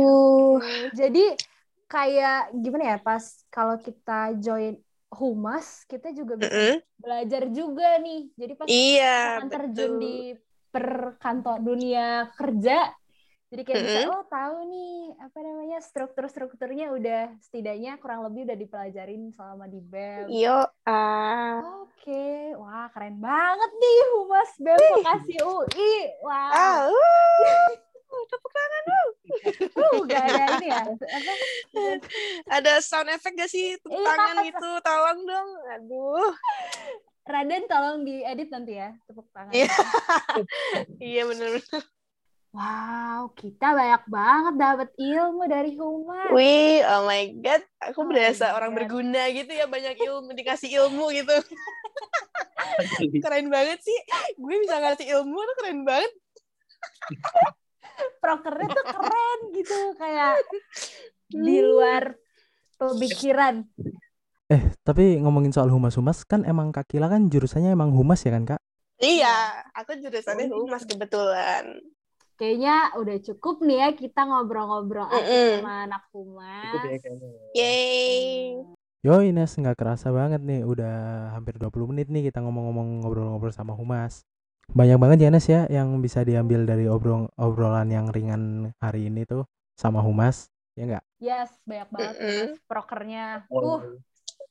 Jadi 0.98 1.38
kayak 1.87 2.51
gimana 2.59 2.96
ya 2.96 2.98
pas 2.98 3.22
kalau 3.46 3.79
kita 3.79 4.35
join 4.42 4.75
humas 5.12 5.85
kita 5.85 6.09
juga 6.16 6.40
bisa 6.40 6.51
mm 6.51 6.59
-hmm. 6.66 6.77
belajar 6.98 7.42
juga 7.55 7.88
nih. 8.03 8.22
Jadi 8.35 8.53
pas 8.59 8.66
iya, 8.66 9.38
akan 9.38 9.48
terjun 9.55 9.92
di 10.03 10.16
per 10.72 11.20
kantor 11.20 11.61
dunia 11.61 12.33
kerja 12.33 12.88
jadi 13.53 13.69
kayak 13.69 13.77
mm 13.77 13.85
-hmm. 13.85 14.01
bisa 14.01 14.17
oh 14.17 14.25
tahu 14.33 14.57
nih 14.73 14.97
apa 15.21 15.38
namanya 15.45 15.79
struktur-strukturnya 15.85 16.88
udah 16.97 17.37
setidaknya 17.45 18.01
kurang 18.01 18.25
lebih 18.25 18.49
udah 18.49 18.57
dipelajarin 18.57 19.29
selama 19.29 19.69
di 19.69 19.77
BEM. 19.77 20.33
Yo. 20.33 20.65
Uh... 20.88 21.85
Oke, 21.85 22.09
okay. 22.09 22.57
wah 22.57 22.88
keren 22.97 23.21
banget 23.21 23.71
nih 23.77 23.99
humas 24.17 24.51
BEM 24.57 24.81
Vokasi 24.81 25.37
UI. 25.45 25.93
Wah. 26.25 26.49
Wow. 26.49 26.88
Uh, 26.88 27.73
uh, 28.09 28.25
tepuk 28.33 28.53
tangan 28.57 28.83
lu. 28.88 29.05
uh, 29.77 29.97
gak 30.09 30.23
ada 30.33 30.45
ini 30.57 30.67
ya? 30.73 30.85
Ada 32.57 32.73
sound 32.81 33.12
effect 33.12 33.37
gak 33.37 33.53
sih 33.53 33.77
tepuk 33.85 34.01
iya. 34.01 34.09
tangan 34.17 34.37
gitu? 34.49 34.71
Tolong 34.81 35.21
dong. 35.29 35.49
Aduh. 35.77 36.33
Raden 37.29 37.69
tolong 37.69 38.01
diedit 38.09 38.49
nanti 38.49 38.81
ya 38.81 38.97
tepuk 39.05 39.29
tangan. 39.37 39.53
Iya, 39.53 39.69
iya 41.12 41.23
benar-benar. 41.29 41.85
Wow, 42.53 43.33
kita 43.33 43.73
banyak 43.73 44.05
banget 44.12 44.55
dapat 44.61 44.88
ilmu 45.01 45.49
dari 45.49 45.73
Humas. 45.73 46.29
Wih, 46.37 46.85
oh 46.85 47.09
my 47.09 47.41
god, 47.41 47.65
aku 47.81 48.05
oh 48.05 48.07
berasa 48.12 48.53
orang 48.53 48.77
berguna 48.77 49.25
gitu 49.33 49.57
ya, 49.57 49.65
banyak 49.65 49.97
ilmu 49.97 50.37
dikasih 50.37 50.69
ilmu 50.85 51.17
gitu. 51.17 51.33
keren 53.25 53.49
banget 53.49 53.81
sih, 53.81 53.99
gue 54.37 54.57
bisa 54.69 54.85
ngasih 54.85 55.17
ilmu 55.17 55.33
tuh 55.41 55.57
keren 55.65 55.81
banget. 55.88 56.12
Prokernya 58.21 58.69
tuh 58.69 58.87
keren 59.01 59.41
gitu, 59.57 59.79
kayak 59.97 60.45
di 61.33 61.57
luar 61.65 62.21
pemikiran. 62.77 63.65
Eh, 64.53 64.77
tapi 64.85 65.17
ngomongin 65.25 65.57
soal 65.57 65.73
humas-humas 65.73 66.29
kan 66.29 66.45
emang 66.45 66.69
Kak 66.69 66.85
Kila 66.85 67.09
kan 67.09 67.33
jurusannya 67.33 67.73
emang 67.73 67.97
humas 67.97 68.21
ya 68.29 68.37
kan 68.37 68.45
Kak? 68.45 68.61
Iya, 69.01 69.65
aku 69.73 69.97
jurusannya 69.97 70.53
humas 70.53 70.85
kebetulan 70.85 71.81
kayaknya 72.43 72.91
udah 72.99 73.17
cukup 73.23 73.63
nih 73.63 73.79
ya 73.79 73.89
kita 73.95 74.27
ngobrol-ngobrol 74.27 75.07
mm 75.07 75.23
-mm. 75.23 75.51
sama 75.63 75.75
anak 75.87 76.03
humas. 76.11 76.75
Cukup 76.75 76.91
ya 76.91 76.99
kayaknya. 76.99 77.31
Yeay. 77.55 78.03
Yo 79.07 79.15
Ines 79.23 79.55
nggak 79.55 79.79
kerasa 79.79 80.11
banget 80.11 80.43
nih 80.43 80.67
udah 80.67 80.95
hampir 81.39 81.55
20 81.55 81.91
menit 81.95 82.11
nih 82.11 82.27
kita 82.27 82.43
ngomong-ngomong 82.43 83.07
ngobrol-ngobrol 83.07 83.55
sama 83.55 83.79
Humas. 83.79 84.27
Banyak 84.75 84.99
banget 84.99 85.19
ya 85.23 85.29
Ines 85.31 85.47
ya 85.47 85.71
yang 85.71 86.03
bisa 86.03 86.27
diambil 86.27 86.67
dari 86.67 86.91
obrol 86.91 87.31
obrolan 87.39 87.87
yang 87.95 88.11
ringan 88.11 88.75
hari 88.83 89.07
ini 89.07 89.23
tuh 89.23 89.47
sama 89.79 90.03
Humas. 90.03 90.51
Ya 90.75 90.83
enggak? 90.91 91.05
Yes, 91.23 91.51
banyak 91.63 91.89
banget 91.95 92.15
mm 92.19 92.27
-mm. 92.27 92.47
prokernya. 92.67 93.25
Uh. 93.55 94.03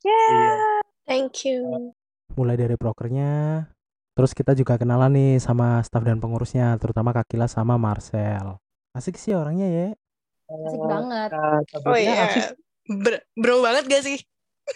Yeah, 0.01 0.79
thank 1.03 1.43
you. 1.43 1.91
Mulai 2.39 2.55
dari 2.55 2.75
prokernya, 2.79 3.67
Terus 4.21 4.37
kita 4.37 4.53
juga 4.53 4.77
kenalan 4.77 5.17
nih 5.17 5.41
sama 5.41 5.81
staf 5.81 6.05
dan 6.05 6.21
pengurusnya, 6.21 6.77
terutama 6.77 7.09
Kakila 7.09 7.49
sama 7.49 7.73
Marcel. 7.81 8.61
Asik 8.93 9.17
sih 9.17 9.33
orangnya 9.33 9.65
ya. 9.65 9.87
Asik 10.45 10.77
banget. 10.77 11.29
oh 11.81 11.97
iya. 11.97 12.29
Bro, 12.85 13.17
bro 13.33 13.65
banget 13.65 13.89
gak 13.89 14.05
sih? 14.05 14.21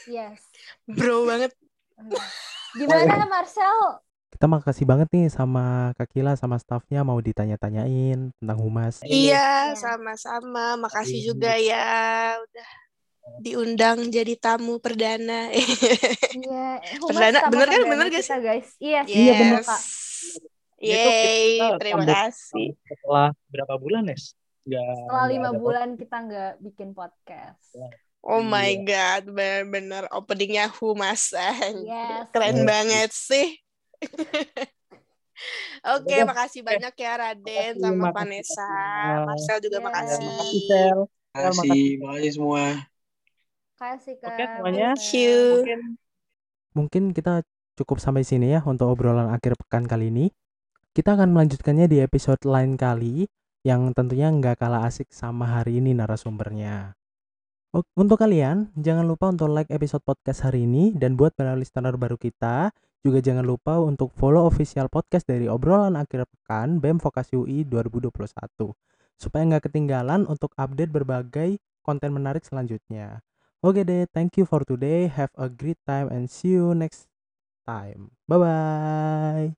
Yes. 0.10 0.42
bro 0.90 1.30
banget. 1.30 1.54
Gimana 2.82 3.30
Marcel? 3.30 4.02
Kita 4.34 4.50
makasih 4.50 4.90
banget 4.90 5.14
nih 5.14 5.30
sama 5.30 5.94
Kakila 5.94 6.34
sama 6.34 6.58
stafnya 6.58 7.06
mau 7.06 7.22
ditanya-tanyain 7.22 8.34
tentang 8.42 8.58
humas. 8.58 9.06
Iya, 9.06 9.78
sama-sama. 9.78 10.74
Makasih 10.82 11.22
juga 11.22 11.54
ya 11.54 12.34
udah 12.42 12.70
diundang 13.42 14.10
jadi 14.14 14.34
tamu 14.38 14.78
perdana. 14.80 15.50
Iya, 16.36 16.84
perdana 17.00 17.48
bener 17.48 17.68
kan 17.72 17.82
bener 17.88 18.08
guys? 18.12 18.28
Kita, 18.28 18.44
guys. 18.44 18.70
Iya, 18.76 19.08
yes. 19.08 19.16
iya 19.16 19.34
bener 19.40 19.62
Kak. 19.64 19.82
Yeay, 20.84 21.64
terima 21.80 22.04
kasih. 22.04 22.76
Setelah 22.84 23.32
berapa 23.48 23.74
bulan, 23.80 24.04
Nes? 24.12 24.36
Nggak, 24.68 24.84
Setelah 25.00 25.26
lima 25.32 25.50
bulan 25.56 25.88
podcast. 25.96 26.02
kita 26.04 26.18
nggak 26.28 26.54
bikin 26.60 26.90
podcast. 26.92 27.72
Oh 28.20 28.44
iya. 28.44 28.52
my 28.52 28.72
god, 28.84 29.24
bener-bener 29.32 30.04
openingnya 30.12 30.68
humas. 30.76 31.32
Yes. 31.88 32.28
Keren 32.36 32.58
yes. 32.62 32.68
banget 32.68 33.12
sih. 33.16 33.48
Oke, 35.96 36.12
okay, 36.12 36.20
makasih 36.28 36.62
banyak 36.68 36.96
ya 37.00 37.14
Raden 37.16 37.80
makasih, 37.80 37.80
sama 37.80 38.10
Vanessa. 38.12 38.72
Marcel 39.24 39.60
juga 39.64 39.78
yes. 39.80 39.86
makasih. 39.88 40.28
Makasih, 40.28 40.62
Sel. 40.68 41.00
Makasih, 41.32 41.88
makasih 42.04 42.32
semua 42.36 42.64
kasih 43.76 44.16
Kak. 44.20 44.34
Oke 44.34 44.44
semuanya. 44.44 44.96
Thank 44.96 45.14
you. 45.16 45.38
Mungkin, 45.62 45.82
mungkin 46.76 47.04
kita 47.12 47.44
cukup 47.76 48.00
sampai 48.00 48.24
sini 48.24 48.56
ya 48.56 48.64
untuk 48.64 48.90
obrolan 48.92 49.30
akhir 49.32 49.60
pekan 49.60 49.86
kali 49.86 50.10
ini. 50.10 50.26
Kita 50.96 51.20
akan 51.20 51.36
melanjutkannya 51.36 51.92
di 51.92 52.00
episode 52.00 52.40
lain 52.48 52.80
kali 52.80 53.28
yang 53.68 53.92
tentunya 53.92 54.32
nggak 54.32 54.64
kalah 54.64 54.88
asik 54.88 55.12
sama 55.12 55.44
hari 55.44 55.84
ini 55.84 55.92
narasumbernya. 55.92 56.96
Untuk 57.76 58.16
kalian, 58.16 58.72
jangan 58.80 59.04
lupa 59.04 59.36
untuk 59.36 59.52
like 59.52 59.68
episode 59.68 60.00
podcast 60.08 60.48
hari 60.48 60.64
ini 60.64 60.96
dan 60.96 61.20
buat 61.20 61.36
para 61.36 61.60
listener 61.60 62.00
baru 62.00 62.16
kita, 62.16 62.72
juga 63.04 63.20
jangan 63.20 63.44
lupa 63.44 63.84
untuk 63.84 64.16
follow 64.16 64.48
official 64.48 64.88
podcast 64.88 65.28
dari 65.28 65.52
obrolan 65.52 66.00
akhir 66.00 66.24
pekan 66.24 66.80
BEM 66.80 67.04
Vokasi 67.04 67.36
UI 67.36 67.68
2021 67.68 68.72
supaya 69.20 69.44
nggak 69.48 69.68
ketinggalan 69.68 70.24
untuk 70.28 70.52
update 70.56 70.92
berbagai 70.92 71.60
konten 71.84 72.16
menarik 72.16 72.44
selanjutnya. 72.44 73.20
Oke 73.64 73.84
deh, 73.84 74.06
thank 74.14 74.38
you 74.38 74.46
for 74.46 74.64
today. 74.64 75.08
Have 75.08 75.32
a 75.36 75.50
great 75.50 75.78
time 75.86 76.08
and 76.10 76.30
see 76.30 76.50
you 76.56 76.74
next 76.76 77.08
time. 77.68 78.12
Bye 78.28 78.40
bye. 78.40 79.56